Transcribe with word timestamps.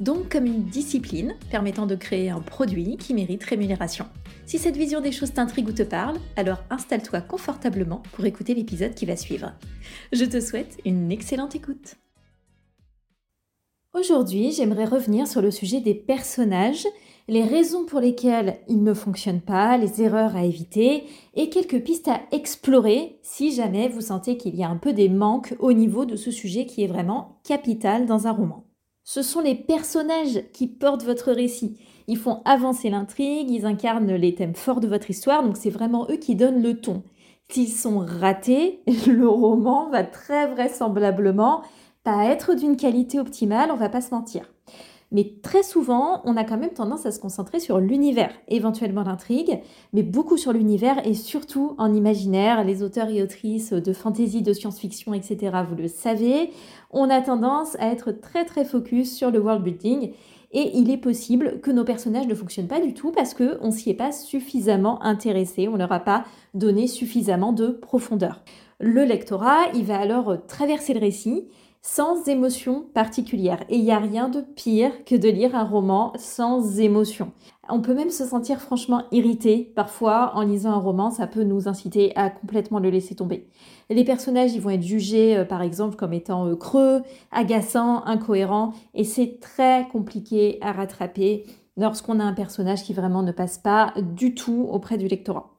Donc 0.00 0.30
comme 0.30 0.46
une 0.46 0.64
discipline 0.64 1.34
permettant 1.50 1.86
de 1.86 1.96
créer 1.96 2.30
un 2.30 2.40
produit 2.40 2.96
qui 2.96 3.14
mérite 3.14 3.42
rémunération. 3.42 4.06
Si 4.46 4.58
cette 4.58 4.76
vision 4.76 5.00
des 5.00 5.12
choses 5.12 5.32
t'intrigue 5.32 5.68
ou 5.68 5.72
te 5.72 5.82
parle, 5.82 6.18
alors 6.36 6.62
installe-toi 6.70 7.20
confortablement 7.20 8.02
pour 8.12 8.24
écouter 8.24 8.54
l'épisode 8.54 8.94
qui 8.94 9.06
va 9.06 9.16
suivre. 9.16 9.52
Je 10.12 10.24
te 10.24 10.40
souhaite 10.40 10.78
une 10.84 11.10
excellente 11.10 11.56
écoute. 11.56 11.96
Aujourd'hui, 13.92 14.52
j'aimerais 14.52 14.84
revenir 14.84 15.26
sur 15.26 15.42
le 15.42 15.50
sujet 15.50 15.80
des 15.80 15.94
personnages, 15.94 16.86
les 17.26 17.42
raisons 17.42 17.84
pour 17.84 17.98
lesquelles 17.98 18.58
ils 18.68 18.82
ne 18.82 18.94
fonctionnent 18.94 19.40
pas, 19.40 19.76
les 19.76 20.00
erreurs 20.00 20.36
à 20.36 20.44
éviter 20.44 21.04
et 21.34 21.50
quelques 21.50 21.82
pistes 21.82 22.08
à 22.08 22.20
explorer 22.30 23.18
si 23.22 23.52
jamais 23.52 23.88
vous 23.88 24.00
sentez 24.00 24.36
qu'il 24.36 24.54
y 24.54 24.62
a 24.62 24.68
un 24.68 24.76
peu 24.76 24.92
des 24.92 25.08
manques 25.08 25.56
au 25.58 25.72
niveau 25.72 26.04
de 26.04 26.16
ce 26.16 26.30
sujet 26.30 26.66
qui 26.66 26.84
est 26.84 26.86
vraiment 26.88 27.40
capital 27.42 28.06
dans 28.06 28.28
un 28.28 28.32
roman. 28.32 28.67
Ce 29.10 29.22
sont 29.22 29.40
les 29.40 29.54
personnages 29.54 30.42
qui 30.52 30.66
portent 30.66 31.04
votre 31.04 31.32
récit. 31.32 31.78
Ils 32.08 32.18
font 32.18 32.42
avancer 32.44 32.90
l'intrigue, 32.90 33.50
ils 33.50 33.64
incarnent 33.64 34.14
les 34.14 34.34
thèmes 34.34 34.54
forts 34.54 34.80
de 34.80 34.86
votre 34.86 35.08
histoire, 35.08 35.42
donc 35.42 35.56
c'est 35.56 35.70
vraiment 35.70 36.06
eux 36.10 36.18
qui 36.18 36.34
donnent 36.36 36.62
le 36.62 36.78
ton. 36.78 37.02
S'ils 37.48 37.72
sont 37.72 38.00
ratés, 38.00 38.82
le 39.06 39.26
roman 39.26 39.88
va 39.88 40.04
très 40.04 40.46
vraisemblablement 40.48 41.62
pas 42.04 42.26
être 42.26 42.52
d'une 42.52 42.76
qualité 42.76 43.18
optimale, 43.18 43.70
on 43.72 43.76
va 43.76 43.88
pas 43.88 44.02
se 44.02 44.14
mentir. 44.14 44.52
Mais 45.10 45.32
très 45.42 45.62
souvent, 45.62 46.20
on 46.24 46.36
a 46.36 46.44
quand 46.44 46.58
même 46.58 46.74
tendance 46.74 47.06
à 47.06 47.12
se 47.12 47.18
concentrer 47.18 47.60
sur 47.60 47.78
l'univers, 47.78 48.30
éventuellement 48.48 49.02
l'intrigue, 49.02 49.60
mais 49.94 50.02
beaucoup 50.02 50.36
sur 50.36 50.52
l'univers 50.52 51.06
et 51.06 51.14
surtout 51.14 51.74
en 51.78 51.94
imaginaire. 51.94 52.62
Les 52.64 52.82
auteurs 52.82 53.08
et 53.08 53.22
autrices 53.22 53.72
de 53.72 53.92
fantasy, 53.94 54.42
de 54.42 54.52
science-fiction, 54.52 55.14
etc., 55.14 55.56
vous 55.68 55.76
le 55.76 55.88
savez, 55.88 56.50
on 56.90 57.08
a 57.08 57.22
tendance 57.22 57.76
à 57.80 57.90
être 57.90 58.12
très 58.12 58.44
très 58.44 58.66
focus 58.66 59.16
sur 59.16 59.30
le 59.30 59.40
world 59.40 59.62
building. 59.62 60.12
Et 60.50 60.78
il 60.78 60.90
est 60.90 60.98
possible 60.98 61.60
que 61.60 61.70
nos 61.70 61.84
personnages 61.84 62.26
ne 62.26 62.34
fonctionnent 62.34 62.68
pas 62.68 62.80
du 62.80 62.94
tout 62.94 63.12
parce 63.12 63.34
qu'on 63.34 63.66
ne 63.66 63.70
s'y 63.70 63.90
est 63.90 63.94
pas 63.94 64.12
suffisamment 64.12 65.02
intéressé, 65.02 65.68
on 65.68 65.76
leur 65.76 65.92
a 65.92 66.00
pas 66.00 66.24
donné 66.54 66.86
suffisamment 66.86 67.52
de 67.52 67.68
profondeur. 67.68 68.42
Le 68.80 69.04
lectorat, 69.04 69.58
il 69.74 69.84
va 69.84 69.98
alors 69.98 70.46
traverser 70.46 70.94
le 70.94 71.00
récit 71.00 71.48
sans 71.82 72.28
émotion 72.28 72.86
particulière. 72.94 73.64
Et 73.68 73.76
il 73.76 73.84
n'y 73.84 73.92
a 73.92 73.98
rien 73.98 74.28
de 74.28 74.40
pire 74.40 75.04
que 75.04 75.14
de 75.14 75.28
lire 75.28 75.54
un 75.54 75.64
roman 75.64 76.12
sans 76.16 76.80
émotion. 76.80 77.32
On 77.70 77.80
peut 77.80 77.94
même 77.94 78.10
se 78.10 78.24
sentir 78.24 78.60
franchement 78.60 79.04
irrité. 79.12 79.72
Parfois, 79.74 80.32
en 80.34 80.42
lisant 80.42 80.72
un 80.72 80.78
roman, 80.78 81.10
ça 81.10 81.26
peut 81.26 81.44
nous 81.44 81.68
inciter 81.68 82.12
à 82.16 82.30
complètement 82.30 82.78
le 82.78 82.90
laisser 82.90 83.14
tomber. 83.14 83.46
Les 83.90 84.04
personnages, 84.04 84.54
ils 84.54 84.60
vont 84.60 84.70
être 84.70 84.82
jugés, 84.82 85.36
euh, 85.36 85.44
par 85.44 85.62
exemple, 85.62 85.96
comme 85.96 86.12
étant 86.12 86.46
euh, 86.46 86.56
creux, 86.56 87.02
agaçants, 87.30 88.04
incohérents, 88.06 88.72
et 88.94 89.04
c'est 89.04 89.38
très 89.40 89.86
compliqué 89.90 90.58
à 90.60 90.72
rattraper 90.72 91.44
lorsqu'on 91.76 92.20
a 92.20 92.24
un 92.24 92.34
personnage 92.34 92.82
qui 92.82 92.92
vraiment 92.92 93.22
ne 93.22 93.32
passe 93.32 93.58
pas 93.58 93.94
du 93.96 94.34
tout 94.34 94.66
auprès 94.70 94.98
du 94.98 95.08
lectorat. 95.08 95.50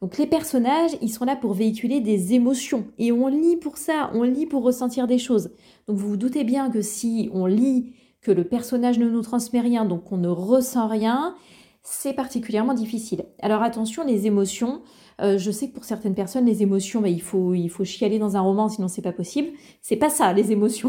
Donc 0.00 0.18
les 0.18 0.26
personnages, 0.26 0.92
ils 1.00 1.10
sont 1.10 1.24
là 1.24 1.36
pour 1.36 1.54
véhiculer 1.54 2.00
des 2.00 2.34
émotions 2.34 2.86
et 2.98 3.12
on 3.12 3.26
lit 3.28 3.56
pour 3.56 3.78
ça, 3.78 4.10
on 4.14 4.22
lit 4.22 4.46
pour 4.46 4.62
ressentir 4.62 5.06
des 5.06 5.18
choses. 5.18 5.50
Donc 5.88 5.96
vous 5.96 6.08
vous 6.08 6.16
doutez 6.16 6.44
bien 6.44 6.70
que 6.70 6.82
si 6.82 7.30
on 7.32 7.46
lit 7.46 7.92
que 8.20 8.32
le 8.32 8.44
personnage 8.44 8.98
ne 8.98 9.08
nous 9.08 9.22
transmet 9.22 9.60
rien, 9.60 9.84
donc 9.84 10.10
on 10.12 10.16
ne 10.16 10.28
ressent 10.28 10.88
rien, 10.88 11.34
c'est 11.82 12.14
particulièrement 12.14 12.74
difficile. 12.74 13.26
Alors 13.40 13.62
attention, 13.62 14.04
les 14.04 14.26
émotions, 14.26 14.82
euh, 15.20 15.38
je 15.38 15.50
sais 15.50 15.68
que 15.68 15.74
pour 15.74 15.84
certaines 15.84 16.14
personnes, 16.14 16.46
les 16.46 16.62
émotions, 16.62 17.00
bah, 17.00 17.08
il, 17.08 17.22
faut, 17.22 17.54
il 17.54 17.68
faut 17.68 17.84
chialer 17.84 18.18
dans 18.18 18.36
un 18.36 18.40
roman, 18.40 18.68
sinon 18.68 18.88
c'est 18.88 19.02
pas 19.02 19.12
possible. 19.12 19.48
C'est 19.82 19.96
pas 19.96 20.08
ça, 20.08 20.32
les 20.32 20.50
émotions. 20.50 20.88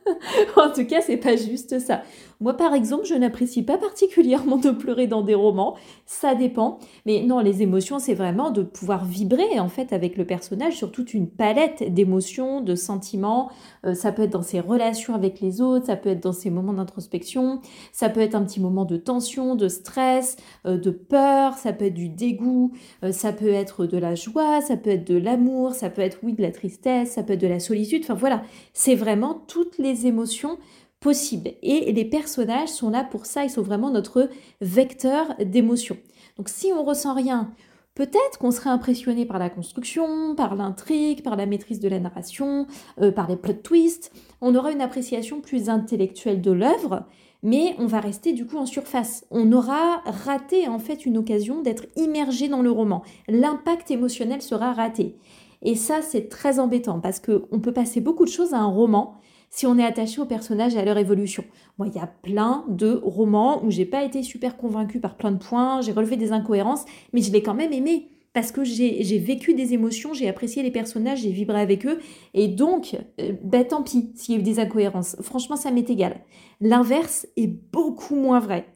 en 0.56 0.70
tout 0.70 0.86
cas, 0.86 1.02
c'est 1.02 1.18
pas 1.18 1.36
juste 1.36 1.78
ça. 1.78 2.02
Moi, 2.40 2.54
par 2.54 2.72
exemple, 2.72 3.04
je 3.04 3.14
n'apprécie 3.14 3.62
pas 3.62 3.76
particulièrement 3.76 4.56
de 4.56 4.70
pleurer 4.70 5.06
dans 5.06 5.20
des 5.20 5.34
romans. 5.34 5.76
Ça 6.06 6.34
dépend. 6.34 6.78
Mais 7.04 7.22
non, 7.22 7.40
les 7.40 7.62
émotions, 7.62 7.98
c'est 7.98 8.14
vraiment 8.14 8.50
de 8.50 8.62
pouvoir 8.62 9.04
vibrer, 9.04 9.60
en 9.60 9.68
fait, 9.68 9.92
avec 9.92 10.16
le 10.16 10.24
personnage 10.24 10.76
sur 10.76 10.90
toute 10.90 11.12
une 11.12 11.28
palette 11.28 11.92
d'émotions, 11.92 12.62
de 12.62 12.74
sentiments. 12.74 13.50
Euh, 13.84 13.94
ça 13.94 14.10
peut 14.10 14.22
être 14.22 14.30
dans 14.30 14.42
ses 14.42 14.60
relations 14.60 15.14
avec 15.14 15.40
les 15.40 15.60
autres, 15.60 15.86
ça 15.86 15.96
peut 15.96 16.08
être 16.08 16.22
dans 16.22 16.32
ses 16.32 16.48
moments 16.48 16.72
d'introspection, 16.72 17.60
ça 17.92 18.08
peut 18.08 18.20
être 18.20 18.34
un 18.34 18.44
petit 18.44 18.60
moment 18.60 18.86
de 18.86 18.96
tension, 18.96 19.54
de 19.54 19.68
stress, 19.68 20.36
euh, 20.66 20.78
de 20.78 20.90
peur, 20.90 21.54
ça 21.54 21.74
peut 21.74 21.86
être 21.86 21.94
du 21.94 22.08
dégoût, 22.08 22.72
euh, 23.04 23.12
ça 23.12 23.32
peut 23.32 23.48
être 23.48 23.84
de 23.84 23.98
la 23.98 24.14
joie, 24.14 24.62
ça 24.62 24.78
peut 24.78 24.90
être 24.90 25.06
de 25.06 25.16
l'amour, 25.16 25.74
ça 25.74 25.90
peut 25.90 26.02
être, 26.02 26.18
oui, 26.22 26.32
de 26.32 26.42
la 26.42 26.52
tristesse, 26.52 27.12
ça 27.12 27.22
peut 27.22 27.34
être 27.34 27.40
de 27.40 27.46
la 27.46 27.60
solitude. 27.60 28.02
Enfin, 28.04 28.14
voilà. 28.14 28.42
C'est 28.72 28.94
vraiment 28.94 29.34
toutes 29.46 29.76
les 29.78 30.06
émotions 30.06 30.56
possible. 31.00 31.52
Et 31.62 31.92
les 31.92 32.04
personnages 32.04 32.68
sont 32.68 32.90
là 32.90 33.04
pour 33.04 33.26
ça, 33.26 33.44
ils 33.44 33.50
sont 33.50 33.62
vraiment 33.62 33.90
notre 33.90 34.28
vecteur 34.60 35.34
d'émotion. 35.42 35.96
Donc 36.36 36.48
si 36.48 36.72
on 36.76 36.84
ressent 36.84 37.14
rien, 37.14 37.52
peut-être 37.94 38.38
qu'on 38.38 38.50
serait 38.50 38.70
impressionné 38.70 39.24
par 39.26 39.38
la 39.38 39.50
construction, 39.50 40.34
par 40.34 40.54
l'intrigue, 40.54 41.22
par 41.22 41.36
la 41.36 41.46
maîtrise 41.46 41.80
de 41.80 41.88
la 41.88 42.00
narration, 42.00 42.66
euh, 43.00 43.10
par 43.10 43.28
les 43.28 43.36
plot 43.36 43.54
twists. 43.54 44.12
On 44.40 44.54
aura 44.54 44.72
une 44.72 44.80
appréciation 44.80 45.40
plus 45.40 45.68
intellectuelle 45.68 46.42
de 46.42 46.52
l'œuvre, 46.52 47.06
mais 47.42 47.74
on 47.78 47.86
va 47.86 48.00
rester 48.00 48.32
du 48.32 48.46
coup 48.46 48.58
en 48.58 48.66
surface. 48.66 49.26
On 49.30 49.52
aura 49.52 50.02
raté 50.04 50.68
en 50.68 50.78
fait 50.78 51.06
une 51.06 51.16
occasion 51.16 51.62
d'être 51.62 51.86
immergé 51.96 52.48
dans 52.48 52.62
le 52.62 52.70
roman. 52.70 53.02
L'impact 53.28 53.90
émotionnel 53.90 54.42
sera 54.42 54.72
raté. 54.72 55.16
Et 55.62 55.74
ça, 55.74 56.00
c'est 56.02 56.28
très 56.28 56.58
embêtant 56.58 57.00
parce 57.00 57.20
qu'on 57.20 57.60
peut 57.60 57.72
passer 57.72 58.00
beaucoup 58.00 58.24
de 58.24 58.30
choses 58.30 58.54
à 58.54 58.58
un 58.58 58.66
roman 58.66 59.20
si 59.50 59.66
on 59.66 59.76
est 59.78 59.84
attaché 59.84 60.20
aux 60.20 60.26
personnages 60.26 60.74
et 60.74 60.78
à 60.78 60.84
leur 60.84 60.96
évolution. 60.96 61.44
Moi, 61.76 61.88
il 61.88 61.94
y 61.94 61.98
a 61.98 62.06
plein 62.06 62.64
de 62.68 63.00
romans 63.04 63.62
où 63.64 63.70
j'ai 63.70 63.84
pas 63.84 64.04
été 64.04 64.22
super 64.22 64.56
convaincue 64.56 65.00
par 65.00 65.16
plein 65.16 65.32
de 65.32 65.38
points, 65.38 65.80
j'ai 65.80 65.92
relevé 65.92 66.16
des 66.16 66.32
incohérences, 66.32 66.84
mais 67.12 67.20
je 67.20 67.32
l'ai 67.32 67.42
quand 67.42 67.54
même 67.54 67.72
aimé 67.72 68.08
parce 68.32 68.52
que 68.52 68.62
j'ai 68.62 69.18
vécu 69.18 69.54
des 69.54 69.74
émotions, 69.74 70.14
j'ai 70.14 70.28
apprécié 70.28 70.62
les 70.62 70.70
personnages, 70.70 71.22
j'ai 71.22 71.32
vibré 71.32 71.60
avec 71.60 71.84
eux, 71.84 71.98
et 72.32 72.46
donc, 72.46 72.96
euh, 73.20 73.32
ben, 73.42 73.66
tant 73.66 73.82
pis 73.82 74.12
s'il 74.14 74.34
y 74.34 74.38
a 74.38 74.40
eu 74.40 74.44
des 74.44 74.60
incohérences. 74.60 75.16
Franchement, 75.20 75.56
ça 75.56 75.72
m'est 75.72 75.90
égal. 75.90 76.20
L'inverse 76.60 77.26
est 77.36 77.48
beaucoup 77.48 78.14
moins 78.14 78.38
vrai. 78.38 78.66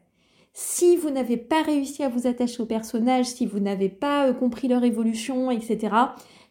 Si 0.53 0.97
vous 0.97 1.11
n'avez 1.11 1.37
pas 1.37 1.63
réussi 1.63 2.03
à 2.03 2.09
vous 2.09 2.27
attacher 2.27 2.63
aux 2.63 2.67
personnages, 2.67 3.27
si 3.27 3.47
vous 3.47 3.61
n'avez 3.61 3.89
pas 3.89 4.29
euh, 4.29 4.33
compris 4.33 4.67
leur 4.67 4.83
évolution, 4.83 5.51
etc., 5.51 5.95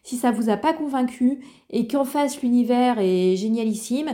si 0.04 0.16
ça 0.16 0.30
vous 0.30 0.50
a 0.50 0.56
pas 0.56 0.72
convaincu 0.72 1.44
et 1.70 1.88
qu'en 1.88 2.04
face 2.04 2.42
l'univers 2.42 2.98
est 3.00 3.34
génialissime, 3.36 4.10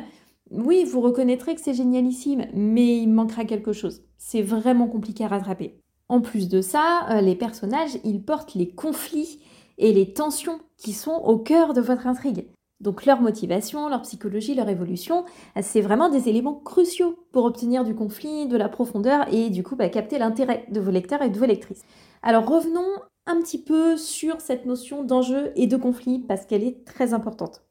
oui, 0.50 0.84
vous 0.84 1.00
reconnaîtrez 1.00 1.54
que 1.54 1.60
c'est 1.60 1.74
génialissime, 1.74 2.46
mais 2.54 2.98
il 2.98 3.08
manquera 3.08 3.44
quelque 3.44 3.72
chose. 3.72 4.02
C'est 4.16 4.42
vraiment 4.42 4.88
compliqué 4.88 5.24
à 5.24 5.28
rattraper. 5.28 5.78
En 6.08 6.20
plus 6.20 6.48
de 6.48 6.60
ça, 6.60 7.06
euh, 7.10 7.20
les 7.20 7.36
personnages, 7.36 7.98
ils 8.04 8.24
portent 8.24 8.54
les 8.54 8.70
conflits 8.70 9.40
et 9.78 9.92
les 9.92 10.12
tensions 10.12 10.60
qui 10.76 10.92
sont 10.92 11.12
au 11.12 11.38
cœur 11.38 11.72
de 11.72 11.80
votre 11.80 12.06
intrigue. 12.06 12.46
Donc 12.80 13.04
leur 13.04 13.20
motivation, 13.20 13.88
leur 13.88 14.02
psychologie, 14.02 14.54
leur 14.54 14.68
évolution, 14.68 15.24
c'est 15.60 15.82
vraiment 15.82 16.08
des 16.08 16.28
éléments 16.28 16.54
cruciaux 16.54 17.26
pour 17.30 17.44
obtenir 17.44 17.84
du 17.84 17.94
conflit, 17.94 18.46
de 18.46 18.56
la 18.56 18.70
profondeur 18.70 19.26
et 19.32 19.50
du 19.50 19.62
coup 19.62 19.76
bah, 19.76 19.90
capter 19.90 20.18
l'intérêt 20.18 20.64
de 20.70 20.80
vos 20.80 20.90
lecteurs 20.90 21.20
et 21.20 21.28
de 21.28 21.38
vos 21.38 21.44
lectrices. 21.44 21.82
Alors 22.22 22.48
revenons 22.48 22.88
un 23.30 23.40
petit 23.40 23.62
peu 23.62 23.96
sur 23.96 24.40
cette 24.40 24.66
notion 24.66 25.04
d'enjeu 25.04 25.52
et 25.54 25.66
de 25.66 25.76
conflit 25.76 26.18
parce 26.18 26.46
qu'elle 26.46 26.64
est 26.64 26.84
très 26.84 27.14
importante. 27.14 27.62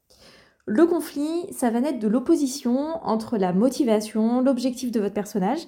Le 0.65 0.85
conflit, 0.85 1.47
ça 1.51 1.69
va 1.69 1.81
naître 1.81 1.99
de 1.99 2.07
l'opposition 2.07 3.03
entre 3.03 3.37
la 3.37 3.53
motivation, 3.53 4.41
l'objectif 4.41 4.91
de 4.91 4.99
votre 4.99 5.15
personnage 5.15 5.61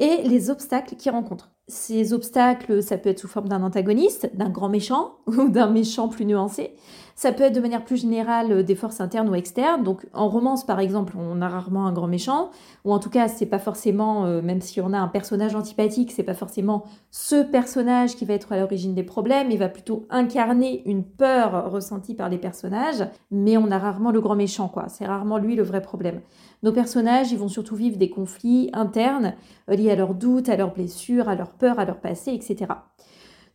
et 0.00 0.22
les 0.26 0.50
obstacles 0.50 0.96
qu'il 0.96 1.12
rencontre. 1.12 1.50
Ces 1.68 2.12
obstacles, 2.12 2.82
ça 2.82 2.98
peut 2.98 3.10
être 3.10 3.20
sous 3.20 3.28
forme 3.28 3.48
d'un 3.48 3.62
antagoniste, 3.62 4.34
d'un 4.34 4.48
grand 4.48 4.68
méchant 4.68 5.18
ou 5.26 5.48
d'un 5.48 5.70
méchant 5.70 6.08
plus 6.08 6.24
nuancé. 6.24 6.74
Ça 7.14 7.32
peut 7.32 7.44
être 7.44 7.54
de 7.54 7.60
manière 7.60 7.84
plus 7.84 8.00
générale 8.00 8.50
euh, 8.50 8.62
des 8.62 8.74
forces 8.74 9.00
internes 9.00 9.28
ou 9.28 9.34
externes. 9.34 9.84
Donc 9.84 10.06
en 10.14 10.28
romance, 10.28 10.64
par 10.64 10.80
exemple, 10.80 11.16
on 11.18 11.42
a 11.42 11.48
rarement 11.48 11.86
un 11.86 11.92
grand 11.92 12.06
méchant, 12.06 12.50
ou 12.84 12.94
en 12.94 12.98
tout 12.98 13.10
cas, 13.10 13.28
c'est 13.28 13.46
pas 13.46 13.58
forcément, 13.58 14.24
euh, 14.24 14.40
même 14.40 14.62
si 14.62 14.80
on 14.80 14.94
a 14.94 14.98
un 14.98 15.06
personnage 15.06 15.54
antipathique, 15.54 16.12
c'est 16.12 16.22
pas 16.22 16.34
forcément 16.34 16.84
ce 17.10 17.42
personnage 17.42 18.16
qui 18.16 18.24
va 18.24 18.32
être 18.34 18.52
à 18.52 18.58
l'origine 18.58 18.94
des 18.94 19.02
problèmes. 19.02 19.50
Il 19.50 19.58
va 19.58 19.68
plutôt 19.68 20.06
incarner 20.08 20.82
une 20.86 21.04
peur 21.04 21.70
ressentie 21.70 22.14
par 22.14 22.30
les 22.30 22.38
personnages, 22.38 23.06
mais 23.30 23.58
on 23.58 23.70
a 23.70 23.78
rarement 23.78 24.12
le 24.12 24.20
grand 24.22 24.34
méchant, 24.34 24.68
quoi. 24.68 24.88
C'est 24.88 25.04
rarement 25.04 25.36
lui 25.36 25.56
le 25.56 25.62
vrai 25.62 25.82
problème. 25.82 26.22
Nos 26.62 26.72
personnages, 26.72 27.32
ils 27.32 27.38
vont 27.38 27.48
surtout 27.48 27.74
vivre 27.74 27.96
des 27.96 28.10
conflits 28.10 28.68
internes 28.74 29.34
euh, 29.70 29.76
liés 29.76 29.90
à 29.90 29.96
leurs 29.96 30.14
doutes, 30.14 30.48
à 30.50 30.56
leurs 30.56 30.74
blessures, 30.74 31.28
à 31.28 31.34
leurs 31.34 31.54
peurs 31.54 31.78
à 31.78 31.86
leur 31.86 32.00
passé, 32.00 32.32
etc. 32.32 32.72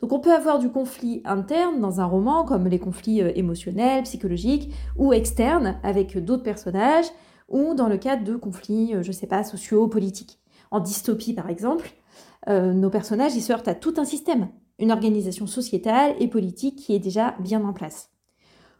Donc 0.00 0.12
on 0.12 0.18
peut 0.18 0.32
avoir 0.32 0.58
du 0.58 0.70
conflit 0.70 1.22
interne 1.24 1.80
dans 1.80 2.00
un 2.00 2.04
roman, 2.04 2.44
comme 2.44 2.66
les 2.66 2.80
conflits 2.80 3.22
euh, 3.22 3.30
émotionnels, 3.36 4.02
psychologiques, 4.02 4.72
ou 4.96 5.12
externes 5.12 5.78
avec 5.84 6.18
d'autres 6.18 6.42
personnages, 6.42 7.06
ou 7.48 7.74
dans 7.74 7.88
le 7.88 7.96
cadre 7.96 8.24
de 8.24 8.34
conflits, 8.34 8.94
euh, 8.94 9.02
je 9.02 9.08
ne 9.08 9.12
sais 9.14 9.28
pas, 9.28 9.44
sociaux, 9.44 9.86
politiques. 9.86 10.40
En 10.72 10.80
dystopie, 10.80 11.32
par 11.32 11.48
exemple, 11.48 11.90
nos 12.48 12.90
personnages, 12.90 13.34
ils 13.34 13.42
se 13.42 13.52
heurtent 13.52 13.66
à 13.66 13.74
tout 13.74 13.94
un 13.96 14.04
système, 14.04 14.48
une 14.78 14.92
organisation 14.92 15.48
sociétale 15.48 16.14
et 16.20 16.28
politique 16.28 16.76
qui 16.76 16.94
est 16.94 17.00
déjà 17.00 17.34
bien 17.40 17.64
en 17.64 17.72
place. 17.72 18.10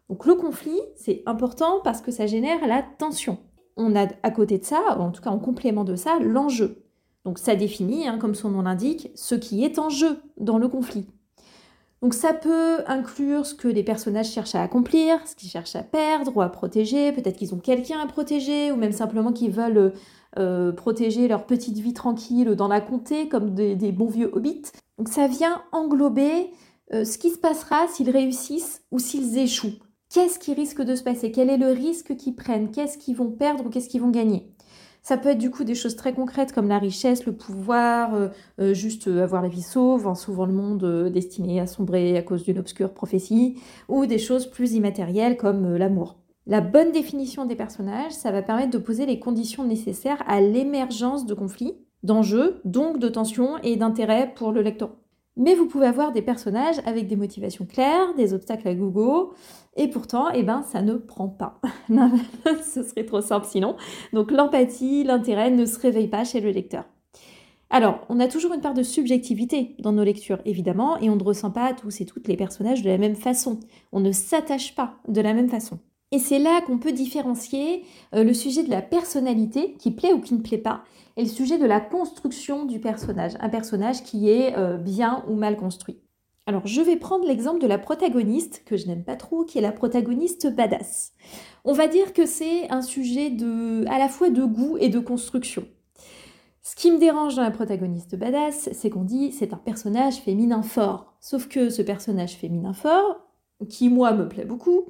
Donc 0.08 0.24
le 0.26 0.34
conflit, 0.34 0.80
c'est 0.94 1.22
important 1.26 1.80
parce 1.82 2.00
que 2.00 2.12
ça 2.12 2.26
génère 2.26 2.64
la 2.68 2.82
tension. 2.82 3.38
On 3.76 3.94
a 3.94 4.06
à 4.22 4.30
côté 4.30 4.58
de 4.58 4.64
ça, 4.64 4.98
en 4.98 5.10
tout 5.10 5.22
cas 5.22 5.30
en 5.30 5.38
complément 5.38 5.84
de 5.84 5.96
ça, 5.96 6.18
l'enjeu. 6.20 6.82
Donc 7.24 7.38
ça 7.38 7.56
définit, 7.56 8.06
hein, 8.06 8.18
comme 8.18 8.34
son 8.34 8.50
nom 8.50 8.62
l'indique, 8.62 9.10
ce 9.14 9.34
qui 9.34 9.64
est 9.64 9.78
en 9.78 9.90
jeu 9.90 10.18
dans 10.38 10.58
le 10.58 10.68
conflit. 10.68 11.06
Donc 12.02 12.14
ça 12.14 12.34
peut 12.34 12.84
inclure 12.86 13.46
ce 13.46 13.54
que 13.54 13.68
les 13.68 13.82
personnages 13.82 14.30
cherchent 14.30 14.54
à 14.54 14.62
accomplir, 14.62 15.18
ce 15.26 15.34
qu'ils 15.34 15.48
cherchent 15.48 15.76
à 15.76 15.82
perdre 15.82 16.36
ou 16.36 16.42
à 16.42 16.48
protéger, 16.48 17.10
peut-être 17.12 17.36
qu'ils 17.36 17.54
ont 17.54 17.58
quelqu'un 17.58 17.98
à 18.00 18.06
protéger, 18.06 18.70
ou 18.70 18.76
même 18.76 18.92
simplement 18.92 19.32
qu'ils 19.32 19.50
veulent 19.50 19.92
euh, 20.38 20.72
protéger 20.72 21.26
leur 21.26 21.46
petite 21.46 21.78
vie 21.78 21.94
tranquille 21.94 22.54
dans 22.54 22.68
la 22.68 22.80
comté, 22.80 23.28
comme 23.28 23.54
des, 23.54 23.92
bons 23.92 24.08
vieux 24.08 24.30
hobbits. 24.32 24.62
Donc 24.98 25.08
ça 25.08 25.26
vient 25.26 25.62
englober 25.72 26.50
euh, 26.92 27.04
ce 27.04 27.18
qui 27.18 27.30
se 27.30 27.38
passera 27.38 27.88
s'ils 27.88 28.10
réussissent 28.10 28.82
ou 28.90 28.98
s'ils 28.98 29.38
échouent. 29.38 29.78
Qu'est-ce 30.16 30.38
qui 30.38 30.54
risque 30.54 30.80
de 30.80 30.94
se 30.94 31.02
passer? 31.02 31.30
Quel 31.30 31.50
est 31.50 31.58
le 31.58 31.72
risque 31.72 32.16
qu'ils 32.16 32.34
prennent? 32.34 32.70
Qu'est-ce 32.70 32.96
qu'ils 32.96 33.14
vont 33.14 33.30
perdre 33.30 33.66
ou 33.66 33.68
qu'est-ce 33.68 33.90
qu'ils 33.90 34.00
vont 34.00 34.08
gagner? 34.08 34.50
Ça 35.02 35.18
peut 35.18 35.28
être 35.28 35.36
du 35.36 35.50
coup 35.50 35.62
des 35.62 35.74
choses 35.74 35.94
très 35.94 36.14
concrètes 36.14 36.54
comme 36.54 36.68
la 36.68 36.78
richesse, 36.78 37.26
le 37.26 37.36
pouvoir, 37.36 38.14
euh, 38.14 38.28
euh, 38.58 38.72
juste 38.72 39.08
euh, 39.08 39.22
avoir 39.22 39.42
la 39.42 39.48
vie 39.48 39.60
sauve, 39.60 40.06
en 40.06 40.14
sauvant 40.14 40.46
le 40.46 40.54
monde 40.54 41.10
destiné 41.12 41.60
à 41.60 41.66
sombrer 41.66 42.16
à 42.16 42.22
cause 42.22 42.44
d'une 42.44 42.58
obscure 42.58 42.94
prophétie, 42.94 43.60
ou 43.90 44.06
des 44.06 44.16
choses 44.16 44.46
plus 44.46 44.72
immatérielles 44.72 45.36
comme 45.36 45.76
l'amour. 45.76 46.16
La 46.46 46.62
bonne 46.62 46.92
définition 46.92 47.44
des 47.44 47.54
personnages, 47.54 48.12
ça 48.12 48.32
va 48.32 48.40
permettre 48.40 48.70
de 48.70 48.78
poser 48.78 49.04
les 49.04 49.18
conditions 49.18 49.64
nécessaires 49.64 50.24
à 50.26 50.40
l'émergence 50.40 51.26
de 51.26 51.34
conflits, 51.34 51.74
d'enjeux, 52.04 52.62
donc 52.64 53.00
de 53.00 53.10
tensions 53.10 53.58
et 53.58 53.76
d'intérêts 53.76 54.32
pour 54.34 54.52
le 54.52 54.62
lecteur. 54.62 54.96
Mais 55.36 55.54
vous 55.54 55.66
pouvez 55.66 55.86
avoir 55.86 56.12
des 56.12 56.22
personnages 56.22 56.80
avec 56.86 57.08
des 57.08 57.16
motivations 57.16 57.66
claires, 57.66 58.14
des 58.14 58.32
obstacles 58.32 58.68
à 58.68 58.74
gogo, 58.74 59.34
et 59.76 59.88
pourtant, 59.88 60.30
eh 60.30 60.42
ben, 60.42 60.62
ça 60.62 60.80
ne 60.82 60.94
prend 60.94 61.28
pas. 61.28 61.60
Ce 62.64 62.82
serait 62.82 63.04
trop 63.04 63.20
simple 63.20 63.46
sinon. 63.46 63.76
Donc 64.12 64.30
l'empathie, 64.30 65.04
l'intérêt 65.04 65.50
ne 65.50 65.66
se 65.66 65.78
réveillent 65.78 66.08
pas 66.08 66.24
chez 66.24 66.40
le 66.40 66.50
lecteur. 66.50 66.84
Alors, 67.68 68.06
on 68.08 68.20
a 68.20 68.28
toujours 68.28 68.54
une 68.54 68.60
part 68.60 68.74
de 68.74 68.84
subjectivité 68.84 69.74
dans 69.80 69.92
nos 69.92 70.04
lectures, 70.04 70.38
évidemment, 70.44 70.98
et 70.98 71.10
on 71.10 71.16
ne 71.16 71.24
ressent 71.24 71.50
pas 71.50 71.74
tous 71.74 72.00
et 72.00 72.06
toutes 72.06 72.28
les 72.28 72.36
personnages 72.36 72.82
de 72.82 72.88
la 72.88 72.98
même 72.98 73.16
façon. 73.16 73.58
On 73.92 74.00
ne 74.00 74.12
s'attache 74.12 74.74
pas 74.74 74.94
de 75.08 75.20
la 75.20 75.34
même 75.34 75.48
façon. 75.48 75.80
Et 76.12 76.18
c'est 76.18 76.38
là 76.38 76.60
qu'on 76.60 76.78
peut 76.78 76.92
différencier 76.92 77.84
euh, 78.14 78.22
le 78.22 78.32
sujet 78.32 78.62
de 78.62 78.70
la 78.70 78.82
personnalité, 78.82 79.74
qui 79.78 79.90
plaît 79.90 80.12
ou 80.12 80.20
qui 80.20 80.34
ne 80.34 80.42
plaît 80.42 80.58
pas, 80.58 80.84
et 81.16 81.22
le 81.22 81.28
sujet 81.28 81.58
de 81.58 81.66
la 81.66 81.80
construction 81.80 82.64
du 82.64 82.78
personnage, 82.78 83.32
un 83.40 83.48
personnage 83.48 84.02
qui 84.04 84.30
est 84.30 84.56
euh, 84.56 84.76
bien 84.76 85.24
ou 85.28 85.34
mal 85.34 85.56
construit. 85.56 86.00
Alors 86.46 86.64
je 86.64 86.80
vais 86.80 86.96
prendre 86.96 87.26
l'exemple 87.26 87.60
de 87.60 87.66
la 87.66 87.78
protagoniste, 87.78 88.62
que 88.64 88.76
je 88.76 88.86
n'aime 88.86 89.02
pas 89.02 89.16
trop, 89.16 89.44
qui 89.44 89.58
est 89.58 89.62
la 89.62 89.72
protagoniste 89.72 90.54
badass. 90.54 91.12
On 91.64 91.72
va 91.72 91.88
dire 91.88 92.12
que 92.12 92.24
c'est 92.24 92.70
un 92.70 92.82
sujet 92.82 93.32
à 93.88 93.98
la 93.98 94.08
fois 94.08 94.30
de 94.30 94.44
goût 94.44 94.76
et 94.78 94.88
de 94.88 95.00
construction. 95.00 95.66
Ce 96.62 96.76
qui 96.76 96.92
me 96.92 96.98
dérange 96.98 97.34
dans 97.34 97.42
la 97.42 97.50
protagoniste 97.50 98.14
badass, 98.14 98.68
c'est 98.72 98.90
qu'on 98.90 99.02
dit 99.02 99.32
c'est 99.32 99.52
un 99.52 99.56
personnage 99.56 100.16
féminin 100.18 100.62
fort. 100.62 101.16
Sauf 101.20 101.48
que 101.48 101.68
ce 101.68 101.82
personnage 101.82 102.36
féminin 102.36 102.72
fort, 102.72 103.16
qui 103.68 103.88
moi 103.88 104.12
me 104.12 104.28
plaît 104.28 104.44
beaucoup, 104.44 104.84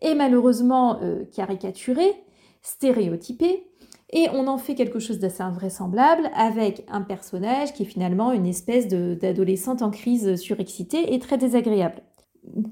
est 0.00 0.14
malheureusement 0.14 0.98
euh, 1.02 1.24
caricaturé, 1.32 2.14
stéréotypé, 2.62 3.64
et 4.10 4.28
on 4.32 4.46
en 4.46 4.56
fait 4.56 4.74
quelque 4.74 4.98
chose 4.98 5.18
d'assez 5.18 5.42
invraisemblable 5.42 6.30
avec 6.34 6.84
un 6.88 7.02
personnage 7.02 7.74
qui 7.74 7.82
est 7.82 7.86
finalement 7.86 8.32
une 8.32 8.46
espèce 8.46 8.88
d'adolescente 8.88 9.82
en 9.82 9.90
crise 9.90 10.36
surexcitée 10.36 11.14
et 11.14 11.18
très 11.18 11.36
désagréable, 11.36 12.00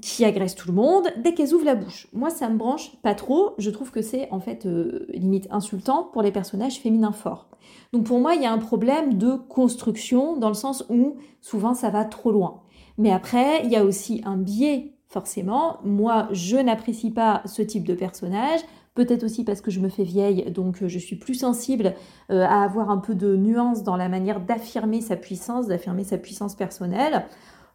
qui 0.01 0.25
agresse 0.25 0.55
tout 0.55 0.69
le 0.69 0.73
monde 0.73 1.07
dès 1.17 1.35
qu'elle 1.35 1.53
ouvre 1.53 1.65
la 1.65 1.75
bouche. 1.75 2.07
Moi, 2.11 2.31
ça 2.31 2.49
me 2.49 2.57
branche 2.57 2.99
pas 3.03 3.13
trop. 3.13 3.51
Je 3.59 3.69
trouve 3.69 3.91
que 3.91 4.01
c'est 4.01 4.27
en 4.31 4.39
fait 4.39 4.65
euh, 4.65 5.05
limite 5.09 5.47
insultant 5.51 6.09
pour 6.11 6.23
les 6.23 6.31
personnages 6.31 6.79
féminins 6.79 7.11
forts. 7.11 7.49
Donc 7.93 8.05
pour 8.05 8.19
moi, 8.19 8.33
il 8.33 8.41
y 8.41 8.45
a 8.45 8.51
un 8.51 8.57
problème 8.57 9.17
de 9.19 9.35
construction 9.35 10.37
dans 10.37 10.47
le 10.47 10.55
sens 10.55 10.85
où 10.89 11.17
souvent 11.41 11.75
ça 11.75 11.91
va 11.91 12.03
trop 12.03 12.31
loin. 12.31 12.61
Mais 12.97 13.11
après, 13.11 13.63
il 13.63 13.71
y 13.71 13.75
a 13.75 13.85
aussi 13.85 14.21
un 14.25 14.37
biais 14.37 14.96
forcément. 15.07 15.77
Moi, 15.83 16.27
je 16.31 16.57
n'apprécie 16.57 17.11
pas 17.11 17.41
ce 17.45 17.61
type 17.61 17.85
de 17.85 17.93
personnage 17.93 18.61
peut-être 18.97 19.23
aussi 19.23 19.43
parce 19.43 19.61
que 19.61 19.69
je 19.69 19.79
me 19.79 19.89
fais 19.89 20.03
vieille, 20.03 20.49
donc 20.51 20.81
euh, 20.81 20.87
je 20.87 20.97
suis 20.97 21.15
plus 21.15 21.35
sensible 21.35 21.93
euh, 22.31 22.43
à 22.43 22.63
avoir 22.63 22.89
un 22.89 22.97
peu 22.97 23.13
de 23.13 23.35
nuance 23.35 23.83
dans 23.83 23.95
la 23.95 24.09
manière 24.09 24.41
d'affirmer 24.41 25.01
sa 25.01 25.15
puissance, 25.15 25.67
d'affirmer 25.67 26.03
sa 26.03 26.17
puissance 26.17 26.55
personnelle. 26.55 27.25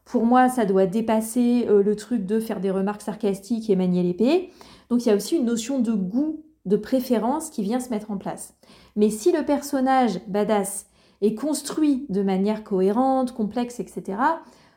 Pour 0.05 0.27
moi, 0.27 0.49
ça 0.49 0.65
doit 0.65 0.87
dépasser 0.87 1.67
euh, 1.69 1.83
le 1.85 1.95
truc 1.95 2.27
de 2.27 2.41
faire 2.41 2.59
des 2.59 2.73
remarques 2.73 3.03
sarcastiques 3.03 3.71
et 3.71 3.77
manier 3.77 4.03
l'épée. 4.03 4.51
Donc 4.91 5.07
il 5.07 5.11
y 5.11 5.13
a 5.13 5.15
aussi 5.15 5.37
une 5.37 5.45
notion 5.45 5.79
de 5.79 5.93
goût, 5.93 6.43
de 6.67 6.77
préférence 6.77 7.51
qui 7.51 7.63
vient 7.63 7.79
se 7.79 7.91
mettre 7.91 8.11
en 8.11 8.19
place. 8.19 8.55
Mais 8.97 9.09
si 9.09 9.31
le 9.31 9.45
personnage 9.45 10.21
badass 10.27 10.87
est 11.21 11.37
construit 11.37 12.05
de 12.09 12.23
manière 12.23 12.65
cohérente, 12.65 13.33
complexe, 13.33 13.79
etc., 13.79 14.19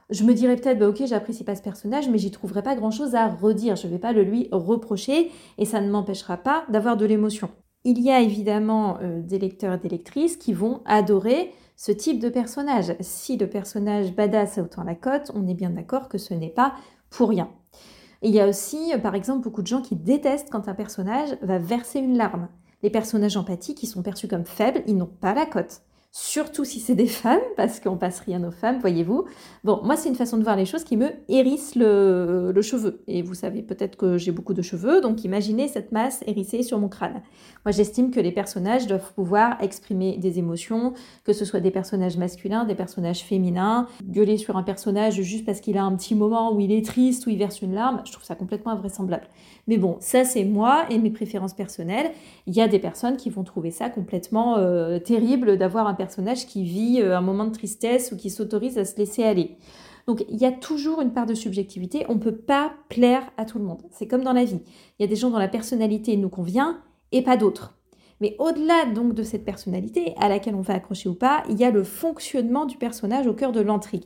je 0.09 0.23
me 0.23 0.33
dirais 0.33 0.55
peut-être, 0.55 0.77
bah 0.77 0.89
ok, 0.89 1.03
j'apprécie 1.05 1.43
pas 1.43 1.55
ce 1.55 1.63
personnage, 1.63 2.09
mais 2.09 2.17
j'y 2.17 2.31
trouverai 2.31 2.61
pas 2.61 2.75
grand-chose 2.75 3.15
à 3.15 3.27
redire. 3.27 3.75
Je 3.75 3.87
vais 3.87 3.97
pas 3.97 4.13
le 4.13 4.23
lui 4.23 4.47
reprocher 4.51 5.31
et 5.57 5.65
ça 5.65 5.81
ne 5.81 5.89
m'empêchera 5.89 6.37
pas 6.37 6.65
d'avoir 6.69 6.95
de 6.95 7.05
l'émotion. 7.05 7.49
Il 7.83 7.99
y 8.01 8.11
a 8.11 8.21
évidemment 8.21 8.97
euh, 9.01 9.21
des 9.21 9.39
lecteurs 9.39 9.73
et 9.73 9.77
des 9.77 9.89
lectrices 9.89 10.37
qui 10.37 10.53
vont 10.53 10.81
adorer 10.85 11.51
ce 11.75 11.91
type 11.91 12.19
de 12.19 12.29
personnage. 12.29 12.95
Si 12.99 13.37
le 13.37 13.49
personnage 13.49 14.15
badass 14.15 14.57
a 14.57 14.61
autant 14.61 14.83
la 14.83 14.95
cote, 14.95 15.31
on 15.33 15.47
est 15.47 15.53
bien 15.53 15.71
d'accord 15.71 16.07
que 16.07 16.17
ce 16.17 16.33
n'est 16.33 16.49
pas 16.49 16.73
pour 17.09 17.29
rien. 17.29 17.49
il 18.21 18.31
y 18.31 18.39
a 18.39 18.47
aussi, 18.47 18.93
euh, 18.93 18.97
par 18.97 19.15
exemple, 19.15 19.43
beaucoup 19.43 19.61
de 19.61 19.67
gens 19.67 19.81
qui 19.81 19.95
détestent 19.95 20.49
quand 20.51 20.67
un 20.67 20.75
personnage 20.75 21.37
va 21.41 21.57
verser 21.57 21.99
une 21.99 22.17
larme. 22.17 22.47
Les 22.83 22.89
personnages 22.91 23.37
empathiques 23.37 23.77
qui 23.79 23.87
sont 23.87 24.03
perçus 24.03 24.27
comme 24.27 24.45
faibles, 24.45 24.83
ils 24.85 24.97
n'ont 24.97 25.05
pas 25.05 25.33
la 25.33 25.47
cote 25.47 25.81
surtout 26.17 26.63
si 26.63 26.79
c'est 26.79 26.95
des 26.95 27.07
femmes, 27.07 27.41
parce 27.57 27.81
qu'on 27.81 27.97
passe 27.97 28.21
rien 28.21 28.41
aux 28.45 28.51
femmes, 28.51 28.79
voyez-vous. 28.79 29.25
Bon, 29.65 29.81
moi, 29.83 29.97
c'est 29.97 30.07
une 30.07 30.15
façon 30.15 30.37
de 30.37 30.43
voir 30.43 30.55
les 30.55 30.65
choses 30.65 30.85
qui 30.85 30.95
me 30.95 31.09
hérisse 31.27 31.75
le, 31.75 32.53
cheveu. 32.61 33.03
Et 33.07 33.21
vous 33.21 33.33
savez 33.33 33.61
peut-être 33.61 33.97
que 33.97 34.17
j'ai 34.17 34.31
beaucoup 34.31 34.53
de 34.53 34.61
cheveux, 34.61 35.01
donc 35.01 35.25
imaginez 35.25 35.67
cette 35.67 35.91
masse 35.91 36.23
hérissée 36.25 36.63
sur 36.63 36.79
mon 36.79 36.87
crâne. 36.87 37.21
Moi, 37.65 37.73
j'estime 37.73 38.11
que 38.11 38.21
les 38.21 38.31
personnages 38.31 38.87
doivent 38.87 39.11
pouvoir 39.13 39.61
exprimer 39.61 40.17
des 40.17 40.39
émotions, 40.39 40.93
que 41.25 41.33
ce 41.33 41.43
soit 41.43 41.59
des 41.59 41.69
personnages 41.69 42.15
masculins, 42.15 42.63
des 42.63 42.75
personnages 42.75 43.19
féminins. 43.19 43.89
Gueuler 44.05 44.37
sur 44.37 44.55
un 44.55 44.63
personnage 44.63 45.21
juste 45.21 45.45
parce 45.45 45.59
qu'il 45.59 45.77
a 45.77 45.83
un 45.83 45.97
petit 45.97 46.15
moment 46.15 46.55
où 46.55 46.61
il 46.61 46.71
est 46.71 46.85
triste, 46.85 47.27
où 47.27 47.29
il 47.29 47.37
verse 47.37 47.61
une 47.61 47.73
larme, 47.73 48.01
je 48.05 48.13
trouve 48.13 48.23
ça 48.23 48.35
complètement 48.35 48.71
invraisemblable. 48.71 49.27
Mais 49.67 49.77
bon, 49.77 49.97
ça, 49.99 50.23
c'est 50.23 50.45
moi 50.45 50.85
et 50.89 50.97
mes 50.97 51.09
préférences 51.09 51.53
personnelles. 51.53 52.11
Il 52.47 52.55
y 52.55 52.61
a 52.61 52.69
des 52.69 52.79
personnes 52.79 53.17
qui 53.17 53.29
vont 53.29 53.43
trouver 53.43 53.71
ça 53.71 53.89
complètement 53.89 54.57
euh, 54.57 54.99
terrible 54.99 55.57
d'avoir 55.57 55.87
un 55.87 55.93
personnage 55.93 56.04
personnage 56.05 56.45
qui 56.45 56.63
vit 56.63 57.01
euh, 57.01 57.17
un 57.17 57.21
moment 57.21 57.45
de 57.45 57.51
tristesse 57.51 58.11
ou 58.11 58.17
qui 58.17 58.29
s'autorise 58.29 58.77
à 58.77 58.85
se 58.85 58.97
laisser 58.97 59.23
aller. 59.23 59.57
Donc 60.07 60.23
il 60.29 60.37
y 60.37 60.45
a 60.45 60.51
toujours 60.51 61.01
une 61.01 61.13
part 61.13 61.25
de 61.25 61.33
subjectivité, 61.33 62.05
on 62.09 62.15
ne 62.15 62.19
peut 62.19 62.35
pas 62.35 62.73
plaire 62.89 63.23
à 63.37 63.45
tout 63.45 63.57
le 63.57 63.65
monde. 63.65 63.81
C'est 63.91 64.07
comme 64.07 64.23
dans 64.23 64.33
la 64.33 64.45
vie. 64.45 64.61
Il 64.97 65.03
y 65.03 65.05
a 65.05 65.07
des 65.07 65.15
gens 65.15 65.31
dont 65.31 65.37
la 65.37 65.47
personnalité 65.47 66.15
nous 66.15 66.29
convient 66.29 66.81
et 67.11 67.23
pas 67.23 67.37
d'autres. 67.37 67.75
Mais 68.21 68.35
au-delà 68.39 68.85
donc 68.85 69.13
de 69.13 69.23
cette 69.23 69.43
personnalité 69.43 70.13
à 70.17 70.29
laquelle 70.29 70.55
on 70.55 70.61
va 70.61 70.75
accrocher 70.75 71.09
ou 71.09 71.15
pas, 71.15 71.43
il 71.49 71.59
y 71.59 71.65
a 71.65 71.71
le 71.71 71.83
fonctionnement 71.83 72.65
du 72.65 72.77
personnage 72.77 73.27
au 73.27 73.33
cœur 73.33 73.51
de 73.51 73.61
l'intrigue. 73.61 74.05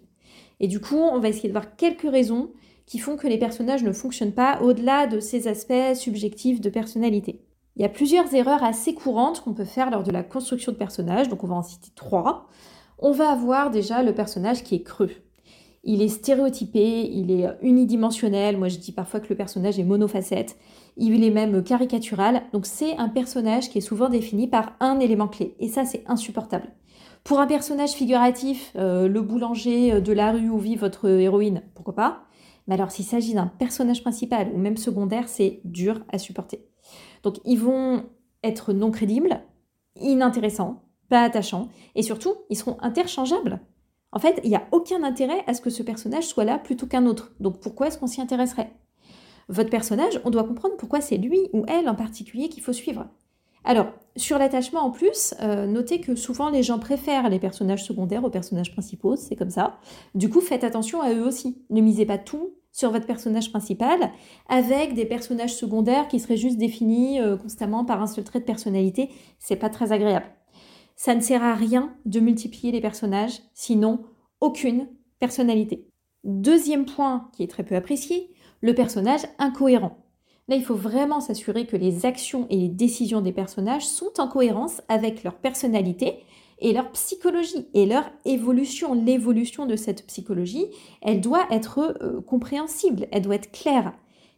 Et 0.60 0.68
du 0.68 0.79
coup, 0.79 0.98
on 0.98 1.20
va 1.20 1.29
essayer 1.29 1.50
de 1.50 1.53
voir 1.53 1.75
quelques 1.75 2.10
raisons 2.10 2.51
qui 2.86 2.98
font 2.98 3.18
que 3.18 3.27
les 3.27 3.38
personnages 3.38 3.84
ne 3.84 3.91
fonctionnent 3.91 4.34
pas 4.34 4.62
au-delà 4.62 5.06
de 5.06 5.20
ces 5.20 5.48
aspects 5.48 5.94
subjectifs 5.94 6.60
de 6.60 6.70
personnalité. 6.70 7.41
Il 7.79 7.83
y 7.83 7.86
a 7.86 7.89
plusieurs 7.89 8.36
erreurs 8.36 8.62
assez 8.62 8.93
courantes 8.93 9.39
qu'on 9.39 9.53
peut 9.53 9.63
faire 9.63 9.89
lors 9.89 10.03
de 10.03 10.12
la 10.12 10.21
construction 10.21 10.74
de 10.74 10.77
personnages, 10.77 11.29
donc 11.29 11.45
on 11.45 11.48
va 11.48 11.55
en 11.55 11.63
citer 11.63 11.91
trois. 11.95 12.50
On 12.98 13.13
va 13.13 13.31
avoir 13.31 13.71
déjà 13.71 14.03
le 14.03 14.13
personnage 14.13 14.65
qui 14.65 14.75
est 14.75 14.83
creux. 14.83 15.12
Il 15.86 16.01
est 16.01 16.09
stéréotypé, 16.09 17.09
il 17.09 17.31
est 17.31 17.48
unidimensionnel. 17.62 18.57
Moi, 18.57 18.67
je 18.67 18.79
dis 18.79 18.91
parfois 18.91 19.21
que 19.21 19.29
le 19.29 19.38
personnage 19.38 19.79
est 19.79 19.86
monofacette. 19.86 20.57
Il 20.98 21.24
est 21.24 21.29
même 21.29 21.63
caricatural. 21.63 22.41
Donc, 22.51 22.65
c'est 22.65 22.98
un 22.98 23.07
personnage 23.07 23.69
qui 23.69 23.77
est 23.77 23.81
souvent 23.81 24.09
défini 24.09 24.50
par 24.50 24.74
un 24.81 25.00
élément 25.00 25.29
clé. 25.29 25.55
Et 25.62 25.69
ça, 25.69 25.86
c'est 25.86 26.03
insupportable. 26.05 26.67
Pour 27.24 27.39
un 27.39 27.48
personnage 27.48 27.91
figuratif, 27.91 28.74
euh, 28.75 29.07
le 29.07 29.21
boulanger 29.21 30.01
de 30.01 30.12
la 30.12 30.33
rue 30.33 30.50
où 30.50 30.57
vit 30.57 30.75
votre 30.75 31.07
héroïne, 31.07 31.62
pourquoi 31.75 31.95
pas? 31.95 32.24
Mais 32.67 32.74
alors, 32.74 32.91
s'il 32.91 33.05
s'agit 33.05 33.36
d'un 33.36 33.48
personnage 33.48 34.01
principal 34.01 34.51
ou 34.53 34.57
même 34.57 34.75
secondaire, 34.75 35.29
c'est 35.29 35.62
dur 35.63 36.01
à 36.12 36.17
supporter. 36.17 36.68
Donc 37.23 37.39
ils 37.45 37.59
vont 37.59 38.03
être 38.43 38.73
non 38.73 38.91
crédibles, 38.91 39.41
inintéressants, 39.99 40.83
pas 41.09 41.23
attachants, 41.23 41.69
et 41.95 42.03
surtout, 42.03 42.35
ils 42.49 42.57
seront 42.57 42.77
interchangeables. 42.81 43.59
En 44.11 44.19
fait, 44.19 44.39
il 44.43 44.49
n'y 44.49 44.55
a 44.55 44.67
aucun 44.71 45.03
intérêt 45.03 45.43
à 45.47 45.53
ce 45.53 45.61
que 45.61 45.69
ce 45.69 45.83
personnage 45.83 46.25
soit 46.25 46.45
là 46.45 46.57
plutôt 46.57 46.88
qu'un 46.88 47.05
autre. 47.05 47.33
Donc 47.39 47.59
pourquoi 47.59 47.88
est-ce 47.88 47.97
qu'on 47.97 48.07
s'y 48.07 48.21
intéresserait? 48.21 48.71
Votre 49.49 49.69
personnage, 49.69 50.21
on 50.25 50.29
doit 50.29 50.43
comprendre 50.43 50.77
pourquoi 50.77 51.01
c'est 51.01 51.17
lui 51.17 51.49
ou 51.53 51.65
elle 51.67 51.89
en 51.89 51.95
particulier 51.95 52.49
qu'il 52.49 52.63
faut 52.63 52.73
suivre. 52.73 53.07
Alors, 53.65 53.88
sur 54.15 54.38
l'attachement 54.38 54.81
en 54.81 54.91
plus, 54.91 55.33
euh, 55.41 55.67
notez 55.67 55.99
que 55.99 56.15
souvent 56.15 56.49
les 56.49 56.63
gens 56.63 56.79
préfèrent 56.79 57.29
les 57.29 57.39
personnages 57.39 57.83
secondaires 57.83 58.23
aux 58.23 58.29
personnages 58.29 58.71
principaux, 58.71 59.15
c'est 59.15 59.35
comme 59.35 59.49
ça. 59.49 59.77
Du 60.15 60.29
coup, 60.29 60.39
faites 60.39 60.63
attention 60.63 61.01
à 61.01 61.13
eux 61.13 61.25
aussi. 61.25 61.61
Ne 61.69 61.81
misez 61.81 62.05
pas 62.05 62.17
tout 62.17 62.51
sur 62.71 62.91
votre 62.91 63.05
personnage 63.05 63.49
principal 63.49 64.11
avec 64.47 64.93
des 64.93 65.05
personnages 65.05 65.55
secondaires 65.55 66.07
qui 66.07 66.19
seraient 66.19 66.38
juste 66.38 66.57
définis 66.57 67.19
euh, 67.19 67.38
constamment 67.38 67.85
par 67.85 68.01
un 68.01 68.07
seul 68.07 68.23
trait 68.23 68.39
de 68.39 68.45
personnalité. 68.45 69.09
C'est 69.39 69.55
pas 69.55 69.69
très 69.69 69.91
agréable. 69.91 70.27
Ça 70.95 71.15
ne 71.15 71.21
sert 71.21 71.43
à 71.43 71.55
rien 71.55 71.95
de 72.05 72.19
multiplier 72.19 72.71
les 72.71 72.81
personnages, 72.81 73.39
sinon 73.53 74.03
aucune 74.41 74.88
personnalité. 75.19 75.88
Deuxième 76.23 76.85
point 76.85 77.29
qui 77.33 77.43
est 77.43 77.47
très 77.47 77.63
peu 77.63 77.75
apprécié, 77.75 78.31
le 78.61 78.75
personnage 78.75 79.21
incohérent. 79.38 80.05
Là, 80.49 80.55
il 80.55 80.63
faut 80.63 80.75
vraiment 80.75 81.21
s'assurer 81.21 81.65
que 81.65 81.77
les 81.77 82.05
actions 82.05 82.47
et 82.49 82.57
les 82.57 82.69
décisions 82.69 83.21
des 83.21 83.31
personnages 83.31 83.85
sont 83.85 84.19
en 84.19 84.27
cohérence 84.27 84.81
avec 84.89 85.23
leur 85.23 85.35
personnalité 85.35 86.23
et 86.60 86.74
leur 86.74 86.92
psychologie 86.92 87.68
et 87.74 87.86
leur 87.86 88.10
évolution. 88.25 88.94
L'évolution 88.94 89.66
de 89.66 89.75
cette 89.75 90.06
psychologie, 90.08 90.66
elle 91.01 91.22
doit 91.22 91.46
être 91.51 91.98
euh, 92.01 92.22
compréhensible, 92.22 93.08
elle 93.12 93.24
doit 93.24 93.36
être 93.36 93.51
claire. 93.51 93.94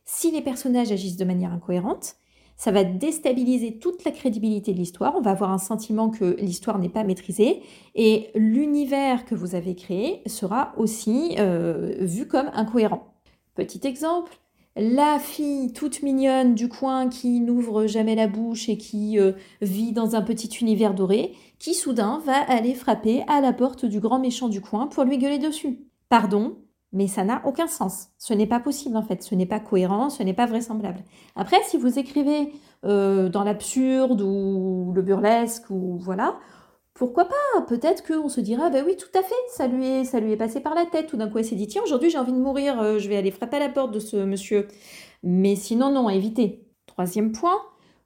Si 0.05 0.31
les 0.31 0.41
personnages 0.41 0.91
agissent 0.91 1.17
de 1.17 1.25
manière 1.25 1.53
incohérente, 1.53 2.15
ça 2.57 2.71
va 2.71 2.83
déstabiliser 2.83 3.79
toute 3.79 4.03
la 4.03 4.11
crédibilité 4.11 4.71
de 4.71 4.77
l'histoire. 4.77 5.15
On 5.17 5.21
va 5.21 5.31
avoir 5.31 5.51
un 5.51 5.57
sentiment 5.57 6.11
que 6.11 6.35
l'histoire 6.39 6.77
n'est 6.77 6.89
pas 6.89 7.03
maîtrisée 7.03 7.63
et 7.95 8.27
l'univers 8.35 9.25
que 9.25 9.33
vous 9.33 9.55
avez 9.55 9.73
créé 9.73 10.21
sera 10.27 10.73
aussi 10.77 11.35
euh, 11.39 11.95
vu 12.01 12.27
comme 12.27 12.51
incohérent. 12.53 13.15
Petit 13.55 13.87
exemple, 13.87 14.31
la 14.75 15.19
fille 15.19 15.73
toute 15.73 16.01
mignonne 16.01 16.55
du 16.55 16.69
coin 16.69 17.09
qui 17.09 17.41
n'ouvre 17.41 17.87
jamais 17.87 18.15
la 18.15 18.27
bouche 18.27 18.69
et 18.69 18.77
qui 18.77 19.19
euh, 19.19 19.33
vit 19.61 19.91
dans 19.91 20.15
un 20.15 20.21
petit 20.21 20.47
univers 20.61 20.93
doré, 20.93 21.35
qui 21.59 21.73
soudain 21.73 22.21
va 22.25 22.37
aller 22.49 22.73
frapper 22.73 23.23
à 23.27 23.41
la 23.41 23.53
porte 23.53 23.85
du 23.85 23.99
grand 23.99 24.19
méchant 24.19 24.49
du 24.49 24.61
coin 24.61 24.87
pour 24.87 25.03
lui 25.03 25.17
gueuler 25.17 25.39
dessus. 25.39 25.79
Pardon, 26.07 26.57
mais 26.93 27.07
ça 27.07 27.23
n'a 27.23 27.41
aucun 27.45 27.67
sens. 27.67 28.09
Ce 28.17 28.33
n'est 28.33 28.47
pas 28.47 28.59
possible 28.59 28.95
en 28.97 29.01
fait, 29.01 29.23
ce 29.23 29.35
n'est 29.35 29.45
pas 29.45 29.59
cohérent, 29.59 30.09
ce 30.09 30.23
n'est 30.23 30.33
pas 30.33 30.45
vraisemblable. 30.45 31.03
Après, 31.35 31.61
si 31.67 31.77
vous 31.77 31.99
écrivez 31.99 32.53
euh, 32.85 33.29
dans 33.29 33.43
l'absurde 33.43 34.21
ou 34.21 34.91
le 34.95 35.01
burlesque 35.01 35.69
ou 35.69 35.97
voilà, 35.99 36.37
pourquoi 37.01 37.25
pas 37.25 37.61
Peut-être 37.67 38.05
qu'on 38.05 38.29
se 38.29 38.39
dira, 38.39 38.69
bah 38.69 38.83
oui, 38.85 38.95
tout 38.95 39.09
à 39.17 39.23
fait, 39.23 39.33
ça 39.49 39.65
lui 39.65 39.87
est, 39.87 40.03
ça 40.03 40.19
passé 40.37 40.59
par 40.59 40.75
la 40.75 40.85
tête. 40.85 41.07
Tout 41.07 41.17
d'un 41.17 41.29
coup, 41.29 41.39
elle 41.39 41.45
s'est 41.45 41.55
dit, 41.55 41.65
tiens, 41.65 41.81
aujourd'hui 41.83 42.11
j'ai 42.11 42.19
envie 42.19 42.31
de 42.31 42.37
mourir, 42.37 42.79
euh, 42.79 42.99
je 42.99 43.09
vais 43.09 43.17
aller 43.17 43.31
frapper 43.31 43.55
à 43.57 43.59
la 43.59 43.69
porte 43.69 43.91
de 43.91 43.99
ce 43.99 44.17
monsieur. 44.17 44.67
Mais 45.23 45.55
sinon, 45.55 45.91
non, 45.91 46.11
évitez. 46.11 46.63
Troisième 46.85 47.31
point, 47.31 47.57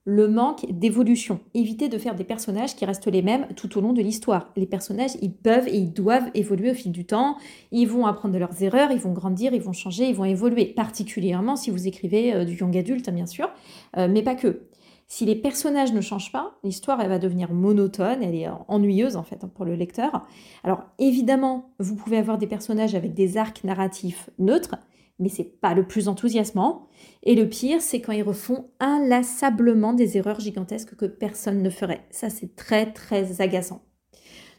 le 0.05 0.29
manque 0.29 0.65
d'évolution. 0.69 1.41
Évitez 1.53 1.89
de 1.89 1.97
faire 1.97 2.15
des 2.15 2.23
personnages 2.23 2.77
qui 2.77 2.85
restent 2.85 3.11
les 3.11 3.21
mêmes 3.21 3.47
tout 3.57 3.77
au 3.77 3.81
long 3.81 3.91
de 3.91 4.01
l'histoire. 4.01 4.53
Les 4.55 4.65
personnages, 4.65 5.17
ils 5.21 5.33
peuvent 5.33 5.67
et 5.67 5.75
ils 5.75 5.91
doivent 5.91 6.31
évoluer 6.33 6.71
au 6.71 6.75
fil 6.75 6.93
du 6.93 7.05
temps. 7.05 7.35
Ils 7.73 7.87
vont 7.89 8.05
apprendre 8.05 8.33
de 8.33 8.39
leurs 8.39 8.63
erreurs, 8.63 8.91
ils 8.93 8.99
vont 8.99 9.11
grandir, 9.11 9.53
ils 9.53 9.61
vont 9.61 9.73
changer, 9.73 10.07
ils 10.07 10.15
vont 10.15 10.23
évoluer. 10.23 10.67
Particulièrement 10.67 11.57
si 11.57 11.69
vous 11.69 11.85
écrivez 11.85 12.33
euh, 12.33 12.45
du 12.45 12.55
young 12.55 12.77
adulte, 12.77 13.09
bien 13.09 13.25
sûr, 13.25 13.49
euh, 13.97 14.07
mais 14.09 14.23
pas 14.23 14.35
que. 14.35 14.61
Si 15.07 15.25
les 15.25 15.35
personnages 15.35 15.93
ne 15.93 16.01
changent 16.01 16.31
pas, 16.31 16.57
l'histoire 16.63 16.97
va 16.97 17.19
devenir 17.19 17.53
monotone, 17.53 18.23
elle 18.23 18.35
est 18.35 18.49
ennuyeuse 18.67 19.15
en 19.15 19.23
fait 19.23 19.43
hein, 19.43 19.51
pour 19.53 19.63
le 19.63 19.75
lecteur. 19.75 20.25
Alors 20.63 20.83
évidemment, 20.97 21.73
vous 21.79 21.95
pouvez 21.95 22.17
avoir 22.17 22.37
des 22.37 22.47
personnages 22.47 22.95
avec 22.95 23.13
des 23.13 23.37
arcs 23.37 23.63
narratifs 23.63 24.29
neutres, 24.39 24.75
mais 25.19 25.29
c'est 25.29 25.59
pas 25.61 25.75
le 25.75 25.87
plus 25.87 26.07
enthousiasmant. 26.07 26.87
Et 27.23 27.35
le 27.35 27.47
pire, 27.47 27.81
c'est 27.81 28.01
quand 28.01 28.13
ils 28.13 28.23
refont 28.23 28.69
inlassablement 28.79 29.93
des 29.93 30.17
erreurs 30.17 30.39
gigantesques 30.39 30.95
que 30.95 31.05
personne 31.05 31.61
ne 31.61 31.69
ferait. 31.69 32.05
Ça, 32.09 32.29
c'est 32.29 32.55
très 32.55 32.91
très 32.91 33.41
agaçant. 33.41 33.83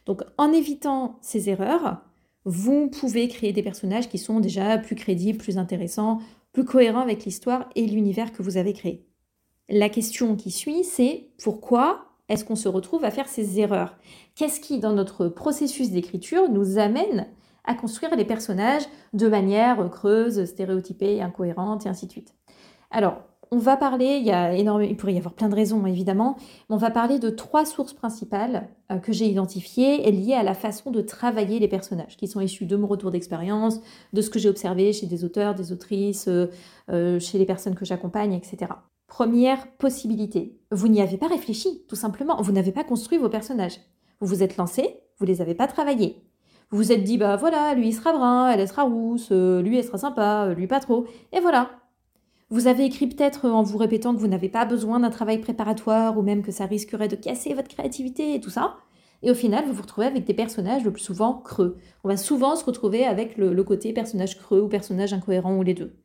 Donc 0.05 0.23
en 0.37 0.53
évitant 0.53 1.19
ces 1.21 1.49
erreurs, 1.49 2.01
vous 2.45 2.89
pouvez 2.89 3.27
créer 3.27 3.51
des 3.51 3.63
personnages 3.63 4.07
qui 4.07 4.17
sont 4.17 4.39
déjà 4.39 4.77
plus 4.77 4.95
crédibles, 4.95 5.37
plus 5.37 5.57
intéressants, 5.57 6.19
plus 6.53 6.63
cohérents 6.63 7.01
avec 7.01 7.25
l'histoire 7.25 7.69
et 7.75 7.85
l'univers 7.85 8.31
que 8.31 8.41
vous 8.41 8.55
avez 8.55 8.71
créé. 8.71 9.06
La 9.69 9.89
question 9.89 10.35
qui 10.35 10.51
suit, 10.51 10.83
c'est 10.85 11.29
pourquoi 11.43 12.05
est-ce 12.29 12.45
qu'on 12.45 12.55
se 12.55 12.69
retrouve 12.69 13.03
à 13.03 13.11
faire 13.11 13.27
ces 13.27 13.59
erreurs? 13.59 13.97
Qu'est-ce 14.35 14.61
qui, 14.61 14.79
dans 14.79 14.93
notre 14.93 15.27
processus 15.27 15.91
d'écriture, 15.91 16.49
nous 16.49 16.77
amène 16.77 17.27
à 17.65 17.73
construire 17.73 18.15
les 18.15 18.23
personnages 18.23 18.83
de 19.13 19.27
manière 19.27 19.89
creuse, 19.89 20.45
stéréotypée, 20.45 21.21
incohérente, 21.21 21.85
et 21.85 21.89
ainsi 21.89 22.05
de 22.05 22.11
suite? 22.11 22.33
Alors, 22.91 23.23
on 23.51 23.57
va 23.57 23.77
parler, 23.77 24.17
il, 24.19 24.25
y 24.25 24.31
a 24.31 24.53
il 24.55 24.97
pourrait 24.97 25.13
y 25.13 25.17
avoir 25.17 25.33
plein 25.33 25.49
de 25.49 25.55
raisons 25.55 25.85
évidemment, 25.85 26.35
mais 26.69 26.75
on 26.75 26.77
va 26.77 26.91
parler 26.91 27.19
de 27.19 27.29
trois 27.29 27.65
sources 27.65 27.93
principales 27.93 28.67
euh, 28.91 28.97
que 28.97 29.13
j'ai 29.13 29.25
identifiées 29.25 30.09
liées 30.11 30.33
à 30.33 30.43
la 30.43 30.53
façon 30.53 30.91
de 30.91 31.01
travailler 31.01 31.59
les 31.59 31.67
personnages, 31.67 32.17
qui 32.17 32.27
sont 32.27 32.41
issues 32.41 32.65
de 32.65 32.75
mon 32.75 32.87
retour 32.87 33.11
d'expérience, 33.11 33.79
de 34.13 34.21
ce 34.21 34.29
que 34.29 34.39
j'ai 34.39 34.49
observé 34.49 34.91
chez 34.91 35.05
des 35.05 35.23
auteurs, 35.23 35.55
des 35.55 35.71
autrices, 35.71 36.27
euh, 36.27 36.47
euh, 36.89 37.19
chez 37.19 37.37
les 37.37 37.45
personnes 37.45 37.75
que 37.75 37.85
j'accompagne, 37.85 38.33
etc. 38.33 38.71
Première 39.07 39.71
possibilité, 39.77 40.59
vous 40.71 40.89
n'y 40.89 41.01
avez 41.01 41.17
pas 41.17 41.27
réfléchi, 41.27 41.83
tout 41.87 41.95
simplement. 41.95 42.41
Vous 42.41 42.51
n'avez 42.51 42.71
pas 42.71 42.83
construit 42.83 43.17
vos 43.17 43.29
personnages. 43.29 43.79
Vous 44.19 44.27
vous 44.27 44.43
êtes 44.43 44.57
lancé, 44.57 44.99
vous 45.17 45.25
les 45.25 45.41
avez 45.41 45.55
pas 45.55 45.67
travaillés. 45.67 46.23
Vous 46.69 46.77
vous 46.77 46.91
êtes 46.91 47.03
dit, 47.03 47.17
bah 47.17 47.37
voilà, 47.37 47.73
lui 47.73 47.87
il 47.87 47.93
sera 47.93 48.11
brun, 48.11 48.49
elle, 48.49 48.67
sera 48.67 48.83
rousse, 48.83 49.29
euh, 49.31 49.61
lui 49.61 49.77
elle 49.77 49.85
sera 49.85 49.97
sympa, 49.97 50.47
euh, 50.47 50.53
lui 50.53 50.67
pas 50.67 50.81
trop. 50.81 51.05
Et 51.31 51.39
voilà. 51.39 51.71
Vous 52.49 52.67
avez 52.67 52.85
écrit 52.85 53.07
peut-être 53.07 53.49
en 53.49 53.63
vous 53.63 53.77
répétant 53.77 54.13
que 54.13 54.19
vous 54.19 54.27
n'avez 54.27 54.49
pas 54.49 54.65
besoin 54.65 54.99
d'un 54.99 55.09
travail 55.09 55.39
préparatoire 55.39 56.17
ou 56.17 56.21
même 56.21 56.43
que 56.43 56.51
ça 56.51 56.65
risquerait 56.65 57.07
de 57.07 57.15
casser 57.15 57.53
votre 57.53 57.69
créativité 57.69 58.35
et 58.35 58.41
tout 58.41 58.49
ça. 58.49 58.77
Et 59.23 59.31
au 59.31 59.33
final, 59.35 59.65
vous 59.65 59.73
vous 59.73 59.81
retrouvez 59.81 60.07
avec 60.07 60.25
des 60.25 60.33
personnages 60.33 60.83
le 60.83 60.91
plus 60.91 61.01
souvent 61.01 61.33
creux. 61.33 61.77
On 62.03 62.07
va 62.07 62.17
souvent 62.17 62.55
se 62.55 62.63
retrouver 62.63 63.05
avec 63.05 63.37
le, 63.37 63.63
côté 63.63 63.93
personnage 63.93 64.37
creux 64.37 64.61
ou 64.61 64.67
personnage 64.67 65.13
incohérent 65.13 65.55
ou 65.55 65.63
les 65.63 65.73
deux. 65.73 65.95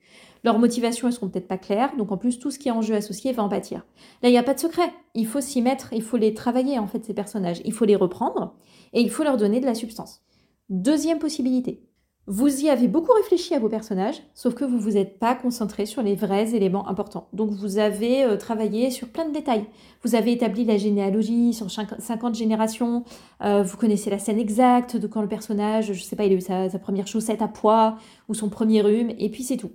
Leurs 0.44 0.58
motivations, 0.58 1.06
elles 1.06 1.14
seront 1.14 1.28
peut-être 1.28 1.46
pas 1.46 1.58
claires, 1.58 1.94
donc 1.96 2.10
en 2.10 2.16
plus, 2.16 2.38
tout 2.38 2.50
ce 2.50 2.58
qui 2.58 2.68
est 2.68 2.72
en 2.72 2.82
jeu 2.82 2.94
associé 2.94 3.32
va 3.32 3.44
en 3.44 3.48
pâtir. 3.48 3.86
Là, 4.22 4.28
il 4.28 4.32
n'y 4.32 4.38
a 4.38 4.42
pas 4.42 4.54
de 4.54 4.60
secret. 4.60 4.92
Il 5.14 5.26
faut 5.26 5.40
s'y 5.40 5.62
mettre, 5.62 5.92
il 5.92 6.02
faut 6.02 6.16
les 6.16 6.34
travailler, 6.34 6.78
en 6.78 6.86
fait, 6.86 7.04
ces 7.04 7.14
personnages. 7.14 7.60
Il 7.64 7.72
faut 7.72 7.84
les 7.84 7.96
reprendre 7.96 8.54
et 8.92 9.00
il 9.00 9.10
faut 9.10 9.22
leur 9.22 9.36
donner 9.36 9.60
de 9.60 9.66
la 9.66 9.74
substance. 9.74 10.22
Deuxième 10.68 11.18
possibilité. 11.18 11.82
Vous 12.28 12.62
y 12.62 12.68
avez 12.68 12.86
beaucoup 12.86 13.12
réfléchi 13.12 13.52
à 13.52 13.58
vos 13.58 13.68
personnages, 13.68 14.22
sauf 14.32 14.54
que 14.54 14.64
vous 14.64 14.78
vous 14.78 14.96
êtes 14.96 15.18
pas 15.18 15.34
concentré 15.34 15.86
sur 15.86 16.04
les 16.04 16.14
vrais 16.14 16.54
éléments 16.54 16.88
importants. 16.88 17.26
Donc 17.32 17.50
vous 17.50 17.78
avez 17.78 18.22
euh, 18.22 18.36
travaillé 18.36 18.92
sur 18.92 19.08
plein 19.08 19.26
de 19.26 19.32
détails. 19.32 19.66
Vous 20.04 20.14
avez 20.14 20.30
établi 20.30 20.64
la 20.64 20.76
généalogie 20.76 21.52
sur 21.52 21.68
50 21.68 22.36
générations, 22.36 23.02
euh, 23.42 23.64
vous 23.64 23.76
connaissez 23.76 24.08
la 24.08 24.20
scène 24.20 24.38
exacte 24.38 24.96
de 24.96 25.08
quand 25.08 25.20
le 25.20 25.26
personnage, 25.26 25.86
je 25.86 25.98
ne 25.98 26.04
sais 26.04 26.14
pas, 26.14 26.24
il 26.24 26.32
a 26.32 26.36
eu 26.36 26.40
sa, 26.40 26.70
sa 26.70 26.78
première 26.78 27.08
chaussette 27.08 27.42
à 27.42 27.48
poids 27.48 27.96
ou 28.28 28.34
son 28.34 28.48
premier 28.48 28.82
rhume, 28.82 29.10
et 29.18 29.28
puis 29.28 29.42
c'est 29.42 29.56
tout. 29.56 29.72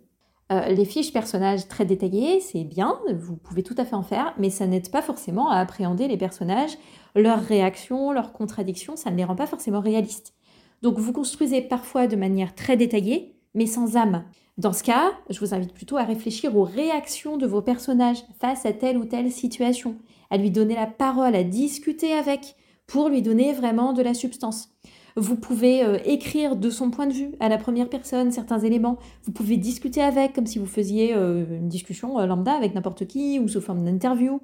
Euh, 0.49 0.69
les 0.69 0.85
fiches 0.85 1.11
personnages 1.11 1.67
très 1.67 1.83
détaillées, 1.83 2.39
c'est 2.39 2.63
bien, 2.63 2.97
vous 3.13 3.35
pouvez 3.35 3.61
tout 3.61 3.75
à 3.77 3.83
fait 3.83 3.95
en 3.95 4.03
faire, 4.03 4.33
mais 4.39 4.49
ça 4.49 4.67
n'aide 4.67 4.89
pas 4.89 5.01
forcément 5.01 5.49
à 5.49 5.57
appréhender 5.57 6.07
les 6.07 6.17
personnages, 6.17 6.77
leurs 7.13 7.41
réactions, 7.41 8.13
leurs 8.13 8.31
contradictions, 8.31 8.95
ça 8.95 9.11
ne 9.11 9.17
les 9.17 9.25
rend 9.25 9.35
pas 9.35 9.47
forcément 9.47 9.81
réalistes. 9.81 10.36
Donc 10.81 10.99
vous 10.99 11.13
construisez 11.13 11.61
parfois 11.61 12.07
de 12.07 12.15
manière 12.15 12.55
très 12.55 12.77
détaillée, 12.77 13.35
mais 13.53 13.65
sans 13.65 13.97
âme. 13.97 14.23
Dans 14.57 14.73
ce 14.73 14.83
cas, 14.83 15.11
je 15.29 15.39
vous 15.39 15.53
invite 15.53 15.73
plutôt 15.73 15.97
à 15.97 16.03
réfléchir 16.03 16.55
aux 16.55 16.63
réactions 16.63 17.37
de 17.37 17.45
vos 17.45 17.61
personnages 17.61 18.23
face 18.39 18.65
à 18.65 18.73
telle 18.73 18.97
ou 18.97 19.05
telle 19.05 19.31
situation, 19.31 19.95
à 20.29 20.37
lui 20.37 20.51
donner 20.51 20.75
la 20.75 20.87
parole, 20.87 21.35
à 21.35 21.43
discuter 21.43 22.13
avec, 22.13 22.55
pour 22.87 23.09
lui 23.09 23.21
donner 23.21 23.53
vraiment 23.53 23.93
de 23.93 24.01
la 24.01 24.13
substance. 24.13 24.69
Vous 25.17 25.35
pouvez 25.35 25.83
euh, 25.83 25.97
écrire 26.05 26.55
de 26.55 26.69
son 26.69 26.91
point 26.91 27.07
de 27.07 27.13
vue 27.13 27.31
à 27.39 27.49
la 27.49 27.57
première 27.57 27.89
personne 27.89 28.31
certains 28.31 28.59
éléments. 28.59 28.99
Vous 29.23 29.31
pouvez 29.31 29.57
discuter 29.57 29.99
avec 29.99 30.33
comme 30.33 30.45
si 30.45 30.59
vous 30.59 30.67
faisiez 30.67 31.15
euh, 31.15 31.43
une 31.49 31.67
discussion 31.67 32.19
euh, 32.19 32.27
lambda 32.27 32.53
avec 32.53 32.75
n'importe 32.75 33.07
qui 33.07 33.39
ou 33.39 33.47
sous 33.47 33.59
forme 33.59 33.83
d'interview. 33.83 34.39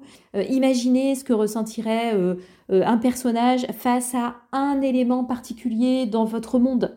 imaginez 0.50 1.14
ce 1.14 1.22
que 1.22 1.32
ressentirait 1.32 2.12
un 2.70 2.96
personnage 2.98 3.66
face 3.78 4.16
à 4.16 4.34
un 4.50 4.80
élément 4.80 5.22
particulier 5.22 6.06
dans 6.06 6.24
votre 6.24 6.58
monde. 6.58 6.96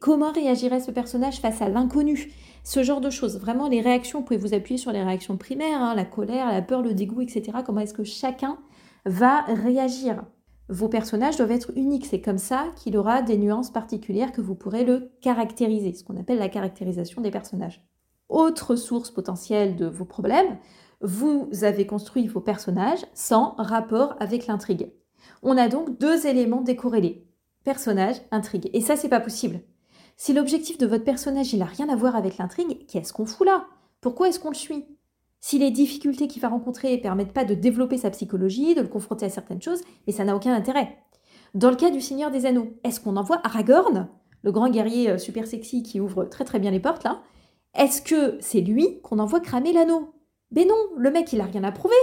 Comment 0.00 0.32
réagirait 0.32 0.80
ce 0.80 0.90
personnage 0.90 1.38
face 1.38 1.62
à 1.62 1.68
l'inconnu? 1.68 2.32
Ce 2.64 2.82
genre 2.82 3.00
de 3.00 3.10
choses. 3.10 3.38
Vraiment, 3.38 3.68
les 3.68 3.80
réactions, 3.80 4.18
vous 4.18 4.24
pouvez 4.24 4.38
vous 4.38 4.54
appuyer 4.54 4.78
sur 4.78 4.90
les 4.90 5.02
réactions 5.02 5.36
primaires, 5.36 5.80
hein, 5.80 5.94
la 5.94 6.04
colère, 6.04 6.50
la 6.50 6.62
peur, 6.62 6.82
le 6.82 6.94
dégoût, 6.94 7.20
etc. 7.20 7.58
Comment 7.64 7.82
est-ce 7.82 7.94
que 7.94 8.04
chacun 8.04 8.58
va 9.04 9.42
réagir? 9.42 10.24
Vos 10.68 10.88
personnages 10.88 11.36
doivent 11.36 11.52
être 11.52 11.72
uniques. 11.76 12.06
C'est 12.06 12.20
comme 12.20 12.38
ça 12.38 12.70
qu'il 12.76 12.96
aura 12.96 13.22
des 13.22 13.38
nuances 13.38 13.70
particulières 13.70 14.32
que 14.32 14.40
vous 14.40 14.54
pourrez 14.54 14.84
le 14.84 15.12
caractériser, 15.20 15.92
ce 15.94 16.04
qu'on 16.04 16.18
appelle 16.18 16.38
la 16.38 16.48
caractérisation 16.48 17.22
des 17.22 17.30
personnages. 17.30 17.86
Autre 18.28 18.74
source 18.74 19.10
potentielle 19.10 19.76
de 19.76 19.86
vos 19.86 20.04
problèmes, 20.04 20.58
vous 21.00 21.48
avez 21.62 21.86
construit 21.86 22.26
vos 22.26 22.40
personnages 22.40 23.06
sans 23.14 23.54
rapport 23.58 24.16
avec 24.18 24.46
l'intrigue. 24.46 24.92
On 25.42 25.56
a 25.56 25.68
donc 25.68 25.98
deux 25.98 26.26
éléments 26.26 26.62
décorrélés. 26.62 27.26
personnage, 27.64 28.16
intrigue. 28.30 28.70
Et 28.72 28.80
ça, 28.80 28.96
c'est 28.96 29.08
pas 29.08 29.20
possible. 29.20 29.60
Si 30.16 30.32
l'objectif 30.32 30.78
de 30.78 30.86
votre 30.86 31.04
personnage, 31.04 31.52
il 31.52 31.62
a 31.62 31.66
rien 31.66 31.88
à 31.88 31.96
voir 31.96 32.16
avec 32.16 32.38
l'intrigue, 32.38 32.86
qu'est-ce 32.86 33.12
qu'on 33.12 33.26
fout 33.26 33.46
là? 33.46 33.66
Pourquoi 34.00 34.28
est-ce 34.28 34.38
qu'on 34.38 34.50
le 34.50 34.54
suit? 34.54 34.86
Si 35.48 35.60
les 35.60 35.70
difficultés 35.70 36.26
qu'il 36.26 36.42
va 36.42 36.48
rencontrer 36.48 36.96
ne 36.96 37.00
permettent 37.00 37.32
pas 37.32 37.44
de 37.44 37.54
développer 37.54 37.98
sa 37.98 38.10
psychologie, 38.10 38.74
de 38.74 38.80
le 38.80 38.88
confronter 38.88 39.26
à 39.26 39.30
certaines 39.30 39.62
choses, 39.62 39.80
mais 40.04 40.12
ça 40.12 40.24
n'a 40.24 40.34
aucun 40.34 40.52
intérêt. 40.52 40.98
Dans 41.54 41.70
le 41.70 41.76
cas 41.76 41.90
du 41.90 42.00
Seigneur 42.00 42.32
des 42.32 42.46
Anneaux, 42.46 42.72
est-ce 42.82 42.98
qu'on 42.98 43.16
envoie 43.16 43.40
Aragorn, 43.44 44.08
le 44.42 44.50
grand 44.50 44.68
guerrier 44.68 45.08
euh, 45.08 45.18
super 45.18 45.46
sexy 45.46 45.84
qui 45.84 46.00
ouvre 46.00 46.24
très 46.24 46.44
très 46.44 46.58
bien 46.58 46.72
les 46.72 46.80
portes 46.80 47.04
là? 47.04 47.22
Est-ce 47.76 48.02
que 48.02 48.36
c'est 48.40 48.60
lui 48.60 49.00
qu'on 49.02 49.20
envoie 49.20 49.38
cramer 49.38 49.72
l'anneau? 49.72 50.14
Ben 50.50 50.66
non, 50.66 50.74
le 50.96 51.12
mec 51.12 51.32
il 51.32 51.40
a 51.40 51.44
rien 51.44 51.62
à 51.62 51.70
prouver. 51.70 51.94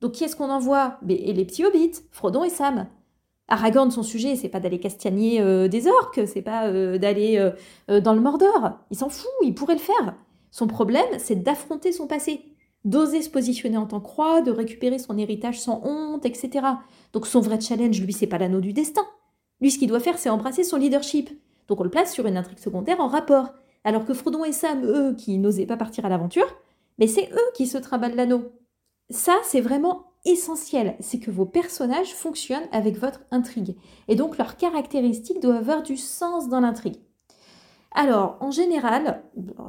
Donc 0.00 0.10
qui 0.10 0.24
est-ce 0.24 0.34
qu'on 0.34 0.50
envoie? 0.50 0.98
Ben, 1.02 1.16
Et 1.16 1.32
les 1.34 1.44
petits 1.44 1.64
hobbits, 1.64 2.00
Frodon 2.10 2.42
et 2.42 2.50
Sam. 2.50 2.88
Aragorn, 3.46 3.92
son 3.92 4.02
sujet, 4.02 4.34
c'est 4.34 4.48
pas 4.48 4.58
d'aller 4.58 4.80
castagner 4.80 5.40
euh, 5.40 5.68
des 5.68 5.86
orques, 5.86 6.22
c'est 6.26 6.42
pas 6.42 6.66
euh, 6.66 6.98
d'aller 6.98 7.52
dans 7.86 8.12
le 8.12 8.20
Mordor. 8.20 8.80
Il 8.90 8.96
s'en 8.96 9.08
fout, 9.08 9.30
il 9.42 9.54
pourrait 9.54 9.74
le 9.74 9.78
faire. 9.78 10.16
Son 10.50 10.66
problème, 10.66 11.06
c'est 11.18 11.44
d'affronter 11.44 11.92
son 11.92 12.08
passé, 12.08 12.51
d'oser 12.84 13.22
se 13.22 13.30
positionner 13.30 13.76
en 13.76 13.86
tant 13.86 14.00
que 14.00 14.08
roi, 14.08 14.40
de 14.40 14.50
récupérer 14.50 14.98
son 14.98 15.16
héritage 15.18 15.60
sans 15.60 15.80
honte, 15.84 16.26
etc. 16.26 16.66
Donc 17.12 17.26
son 17.26 17.40
vrai 17.40 17.60
challenge, 17.60 18.00
lui, 18.00 18.12
c'est 18.12 18.26
pas 18.26 18.38
l'anneau 18.38 18.60
du 18.60 18.72
destin. 18.72 19.04
Lui, 19.60 19.70
ce 19.70 19.78
qu'il 19.78 19.88
doit 19.88 20.00
faire, 20.00 20.18
c'est 20.18 20.30
embrasser 20.30 20.64
son 20.64 20.76
leadership. 20.76 21.30
Donc 21.68 21.80
on 21.80 21.84
le 21.84 21.90
place 21.90 22.12
sur 22.12 22.26
une 22.26 22.36
intrigue 22.36 22.58
secondaire 22.58 23.00
en 23.00 23.06
rapport. 23.08 23.52
Alors 23.84 24.04
que 24.04 24.14
Frodon 24.14 24.44
et 24.44 24.52
Sam, 24.52 24.84
eux, 24.84 25.14
qui 25.14 25.38
n'osaient 25.38 25.66
pas 25.66 25.76
partir 25.76 26.04
à 26.04 26.08
l'aventure, 26.08 26.56
mais 26.98 27.06
c'est 27.06 27.30
eux 27.32 27.50
qui 27.54 27.66
se 27.66 27.78
trimballent 27.78 28.16
l'anneau. 28.16 28.52
Ça, 29.10 29.34
c'est 29.44 29.60
vraiment 29.60 30.12
essentiel, 30.24 30.96
c'est 31.00 31.18
que 31.18 31.30
vos 31.30 31.46
personnages 31.46 32.14
fonctionnent 32.14 32.68
avec 32.70 32.96
votre 32.96 33.20
intrigue. 33.30 33.76
Et 34.08 34.14
donc 34.14 34.38
leurs 34.38 34.56
caractéristiques 34.56 35.40
doivent 35.40 35.56
avoir 35.56 35.82
du 35.82 35.96
sens 35.96 36.48
dans 36.48 36.60
l'intrigue. 36.60 37.00
Alors, 37.94 38.36
en 38.40 38.50
général, 38.50 39.22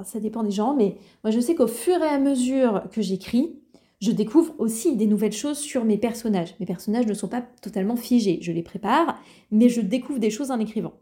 ça 0.03 0.19
dépend 0.19 0.43
des 0.43 0.51
gens, 0.51 0.75
mais 0.75 0.97
moi 1.23 1.31
je 1.31 1.39
sais 1.39 1.55
qu'au 1.55 1.67
fur 1.67 2.01
et 2.01 2.07
à 2.07 2.19
mesure 2.19 2.83
que 2.91 3.01
j'écris, 3.01 3.59
je 3.99 4.11
découvre 4.11 4.53
aussi 4.57 4.95
des 4.95 5.07
nouvelles 5.07 5.33
choses 5.33 5.57
sur 5.57 5.85
mes 5.85 5.97
personnages. 5.97 6.55
Mes 6.59 6.65
personnages 6.65 7.05
ne 7.05 7.13
sont 7.13 7.27
pas 7.27 7.41
totalement 7.61 7.95
figés, 7.95 8.39
je 8.41 8.51
les 8.51 8.63
prépare, 8.63 9.17
mais 9.51 9.69
je 9.69 9.81
découvre 9.81 10.19
des 10.19 10.29
choses 10.29 10.51
en 10.51 10.59
écrivant. 10.59 10.93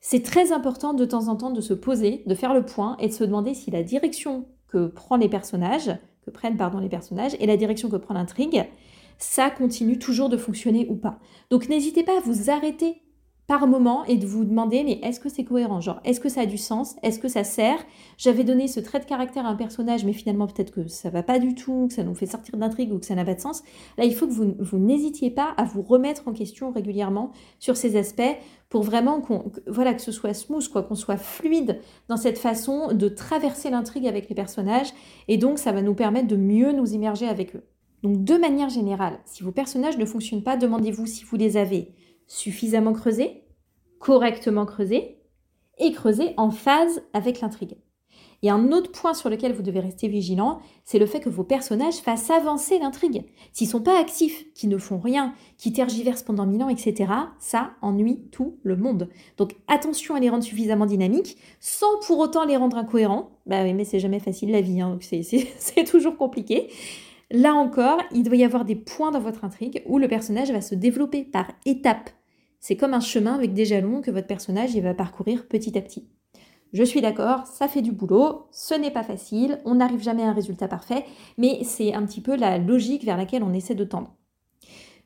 C'est 0.00 0.24
très 0.24 0.50
important 0.50 0.94
de 0.94 1.04
temps 1.04 1.28
en 1.28 1.36
temps 1.36 1.52
de 1.52 1.60
se 1.60 1.74
poser, 1.74 2.24
de 2.26 2.34
faire 2.34 2.54
le 2.54 2.64
point 2.64 2.96
et 2.98 3.06
de 3.06 3.12
se 3.12 3.22
demander 3.22 3.54
si 3.54 3.70
la 3.70 3.84
direction 3.84 4.46
que 4.66 4.88
prennent 4.88 5.20
les 5.20 5.28
personnages, 5.28 5.96
que 6.24 6.30
prennent 6.30 6.56
pardon 6.56 6.78
les 6.78 6.88
personnages 6.88 7.36
et 7.38 7.46
la 7.46 7.56
direction 7.56 7.88
que 7.88 7.96
prend 7.96 8.14
l'intrigue, 8.14 8.64
ça 9.18 9.50
continue 9.50 9.98
toujours 9.98 10.28
de 10.28 10.36
fonctionner 10.36 10.88
ou 10.88 10.96
pas. 10.96 11.20
Donc 11.50 11.68
n'hésitez 11.68 12.02
pas 12.02 12.18
à 12.18 12.20
vous 12.20 12.50
arrêter 12.50 13.02
par 13.46 13.66
moment 13.66 14.04
et 14.04 14.16
de 14.16 14.26
vous 14.26 14.44
demander 14.44 14.84
mais 14.84 15.00
est-ce 15.02 15.20
que 15.20 15.28
c'est 15.28 15.44
cohérent? 15.44 15.80
Genre, 15.80 16.00
est-ce 16.04 16.20
que 16.20 16.28
ça 16.28 16.42
a 16.42 16.46
du 16.46 16.58
sens? 16.58 16.96
Est-ce 17.02 17.18
que 17.18 17.28
ça 17.28 17.44
sert? 17.44 17.78
J'avais 18.16 18.44
donné 18.44 18.68
ce 18.68 18.80
trait 18.80 19.00
de 19.00 19.04
caractère 19.04 19.46
à 19.46 19.50
un 19.50 19.56
personnage, 19.56 20.04
mais 20.04 20.12
finalement 20.12 20.46
peut-être 20.46 20.70
que 20.70 20.86
ça 20.88 21.10
va 21.10 21.22
pas 21.22 21.38
du 21.38 21.54
tout, 21.54 21.86
que 21.88 21.94
ça 21.94 22.04
nous 22.04 22.14
fait 22.14 22.26
sortir 22.26 22.56
d'intrigue 22.56 22.92
ou 22.92 22.98
que 22.98 23.06
ça 23.06 23.14
n'a 23.14 23.24
pas 23.24 23.34
de 23.34 23.40
sens. 23.40 23.62
Là, 23.98 24.04
il 24.04 24.14
faut 24.14 24.26
que 24.26 24.32
vous, 24.32 24.78
n'hésitiez 24.78 25.30
pas 25.30 25.54
à 25.56 25.64
vous 25.64 25.82
remettre 25.82 26.28
en 26.28 26.32
question 26.32 26.70
régulièrement 26.70 27.32
sur 27.58 27.76
ces 27.76 27.96
aspects 27.96 28.22
pour 28.68 28.82
vraiment 28.82 29.22
voilà, 29.66 29.92
que 29.92 30.00
ce 30.00 30.12
soit 30.12 30.34
smooth, 30.34 30.68
quoi, 30.68 30.82
qu'on 30.82 30.94
soit 30.94 31.18
fluide 31.18 31.80
dans 32.08 32.16
cette 32.16 32.38
façon 32.38 32.92
de 32.92 33.08
traverser 33.08 33.70
l'intrigue 33.70 34.06
avec 34.06 34.28
les 34.28 34.34
personnages. 34.34 34.92
Et 35.28 35.36
donc, 35.36 35.58
ça 35.58 35.72
va 35.72 35.82
nous 35.82 35.94
permettre 35.94 36.28
de 36.28 36.36
mieux 36.36 36.72
nous 36.72 36.94
immerger 36.94 37.28
avec 37.28 37.54
eux. 37.54 37.64
Donc, 38.02 38.24
de 38.24 38.34
manière 38.36 38.68
générale, 38.68 39.18
si 39.26 39.42
vos 39.42 39.52
personnages 39.52 39.98
ne 39.98 40.06
fonctionnent 40.06 40.42
pas, 40.42 40.56
demandez-vous 40.56 41.06
si 41.06 41.24
vous 41.24 41.36
les 41.36 41.56
avez 41.56 41.94
suffisamment 42.26 42.92
creusé, 42.92 43.44
correctement 43.98 44.66
creusé 44.66 45.18
et 45.78 45.92
creusé 45.92 46.34
en 46.36 46.50
phase 46.50 47.02
avec 47.12 47.40
l'intrigue. 47.40 47.76
Et 48.44 48.50
un 48.50 48.72
autre 48.72 48.90
point 48.90 49.14
sur 49.14 49.30
lequel 49.30 49.52
vous 49.52 49.62
devez 49.62 49.78
rester 49.78 50.08
vigilant, 50.08 50.58
c'est 50.84 50.98
le 50.98 51.06
fait 51.06 51.20
que 51.20 51.28
vos 51.28 51.44
personnages 51.44 51.98
fassent 51.98 52.30
avancer 52.30 52.80
l'intrigue. 52.80 53.24
S'ils 53.52 53.68
sont 53.68 53.80
pas 53.80 54.00
actifs, 54.00 54.52
qui 54.52 54.66
ne 54.66 54.78
font 54.78 54.98
rien, 54.98 55.32
qui 55.58 55.72
tergiversent 55.72 56.24
pendant 56.24 56.44
mille 56.44 56.62
ans, 56.64 56.68
etc., 56.68 57.12
ça 57.38 57.70
ennuie 57.82 58.28
tout 58.32 58.58
le 58.64 58.76
monde. 58.76 59.08
Donc 59.36 59.54
attention 59.68 60.16
à 60.16 60.20
les 60.20 60.28
rendre 60.28 60.42
suffisamment 60.42 60.86
dynamiques, 60.86 61.36
sans 61.60 62.00
pour 62.04 62.18
autant 62.18 62.44
les 62.44 62.56
rendre 62.56 62.76
incohérents. 62.76 63.30
Bah 63.46 63.62
oui, 63.62 63.74
mais 63.74 63.84
c'est 63.84 64.00
jamais 64.00 64.18
facile 64.18 64.50
la 64.50 64.60
vie, 64.60 64.80
hein, 64.80 64.98
c'est 65.58 65.84
toujours 65.84 66.16
compliqué. 66.16 66.68
Là 67.32 67.54
encore, 67.54 68.00
il 68.12 68.22
doit 68.22 68.36
y 68.36 68.44
avoir 68.44 68.64
des 68.64 68.76
points 68.76 69.10
dans 69.10 69.18
votre 69.18 69.44
intrigue 69.44 69.82
où 69.86 69.98
le 69.98 70.06
personnage 70.06 70.52
va 70.52 70.60
se 70.60 70.76
développer 70.76 71.24
par 71.24 71.50
étapes 71.66 72.10
c'est 72.62 72.76
comme 72.76 72.94
un 72.94 73.00
chemin 73.00 73.34
avec 73.34 73.54
des 73.54 73.64
jalons 73.64 74.00
que 74.00 74.12
votre 74.12 74.28
personnage 74.28 74.76
va 74.76 74.94
parcourir 74.94 75.48
petit 75.48 75.76
à 75.76 75.82
petit. 75.82 76.06
Je 76.72 76.84
suis 76.84 77.00
d'accord, 77.00 77.44
ça 77.48 77.66
fait 77.66 77.82
du 77.82 77.90
boulot, 77.90 78.46
ce 78.52 78.74
n'est 78.74 78.92
pas 78.92 79.02
facile, 79.02 79.58
on 79.64 79.74
n'arrive 79.74 80.00
jamais 80.00 80.22
à 80.22 80.28
un 80.28 80.32
résultat 80.32 80.68
parfait, 80.68 81.04
mais 81.36 81.64
c'est 81.64 81.92
un 81.92 82.06
petit 82.06 82.20
peu 82.20 82.36
la 82.36 82.58
logique 82.58 83.04
vers 83.04 83.16
laquelle 83.16 83.42
on 83.42 83.52
essaie 83.52 83.74
de 83.74 83.84
tendre. 83.84 84.14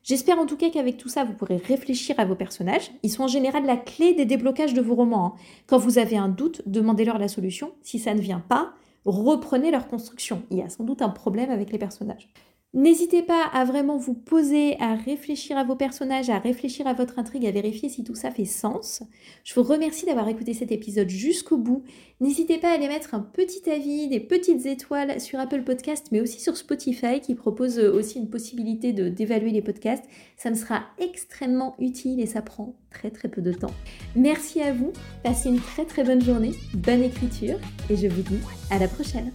J'espère 0.03 0.37
en 0.37 0.45
tout 0.45 0.55
cas 0.55 0.69
qu'avec 0.69 0.97
tout 0.97 1.09
ça, 1.09 1.25
vous 1.25 1.33
pourrez 1.33 1.57
réfléchir 1.57 2.15
à 2.19 2.25
vos 2.25 2.35
personnages. 2.35 2.91
Ils 3.01 3.09
sont 3.09 3.23
en 3.23 3.27
général 3.27 3.65
la 3.65 3.75
clé 3.75 4.13
des 4.13 4.25
déblocages 4.25 4.75
de 4.75 4.81
vos 4.81 4.95
romans. 4.95 5.25
Hein. 5.25 5.33
Quand 5.65 5.79
vous 5.79 5.97
avez 5.97 6.15
un 6.15 6.29
doute, 6.29 6.61
demandez-leur 6.67 7.17
la 7.17 7.27
solution. 7.27 7.71
Si 7.81 7.97
ça 7.97 8.13
ne 8.13 8.21
vient 8.21 8.39
pas, 8.39 8.73
reprenez 9.11 9.71
leur 9.71 9.87
construction. 9.87 10.43
Il 10.51 10.57
y 10.57 10.61
a 10.61 10.69
sans 10.69 10.83
doute 10.83 11.01
un 11.01 11.09
problème 11.09 11.49
avec 11.49 11.71
les 11.71 11.77
personnages. 11.79 12.29
N'hésitez 12.73 13.23
pas 13.23 13.43
à 13.53 13.63
vraiment 13.63 13.97
vous 13.97 14.13
poser, 14.13 14.75
à 14.79 14.93
réfléchir 14.93 15.57
à 15.57 15.63
vos 15.63 15.75
personnages, 15.75 16.29
à 16.29 16.37
réfléchir 16.37 16.85
à 16.85 16.93
votre 16.93 17.17
intrigue, 17.17 17.45
à 17.45 17.51
vérifier 17.51 17.87
si 17.87 18.03
tout 18.03 18.13
ça 18.13 18.29
fait 18.29 18.45
sens. 18.45 19.03
Je 19.45 19.55
vous 19.55 19.63
remercie 19.63 20.05
d'avoir 20.05 20.27
écouté 20.27 20.53
cet 20.53 20.71
épisode 20.71 21.09
jusqu'au 21.09 21.57
bout. 21.57 21.83
N'hésitez 22.19 22.57
pas 22.57 22.69
à 22.69 22.73
aller 22.73 22.89
mettre 22.89 23.15
un 23.15 23.21
petit 23.21 23.69
avis, 23.69 24.09
des 24.09 24.19
petites 24.19 24.65
étoiles 24.65 25.21
sur 25.21 25.39
Apple 25.39 25.63
Podcast, 25.63 26.07
mais 26.11 26.19
aussi 26.19 26.41
sur 26.41 26.57
Spotify 26.57 27.21
qui 27.21 27.35
propose 27.35 27.79
aussi 27.79 28.19
une 28.19 28.29
possibilité 28.29 28.91
d'évaluer 28.91 29.51
les 29.51 29.61
podcasts. 29.61 30.05
Ça 30.35 30.49
me 30.49 30.55
sera 30.55 30.83
extrêmement 30.99 31.75
utile 31.79 32.19
et 32.19 32.25
ça 32.25 32.41
prend 32.41 32.75
très 32.91 33.11
très 33.11 33.29
peu 33.29 33.41
de 33.41 33.53
temps. 33.53 33.73
Merci 34.15 34.61
à 34.61 34.73
vous, 34.73 34.91
passez 35.23 35.49
une 35.49 35.61
très 35.61 35.85
très 35.85 36.03
bonne 36.03 36.21
journée, 36.21 36.51
bonne 36.73 37.01
écriture 37.01 37.59
et 37.89 37.95
je 37.95 38.07
vous 38.07 38.21
dis 38.23 38.39
à 38.69 38.77
la 38.77 38.89
prochaine. 38.89 39.31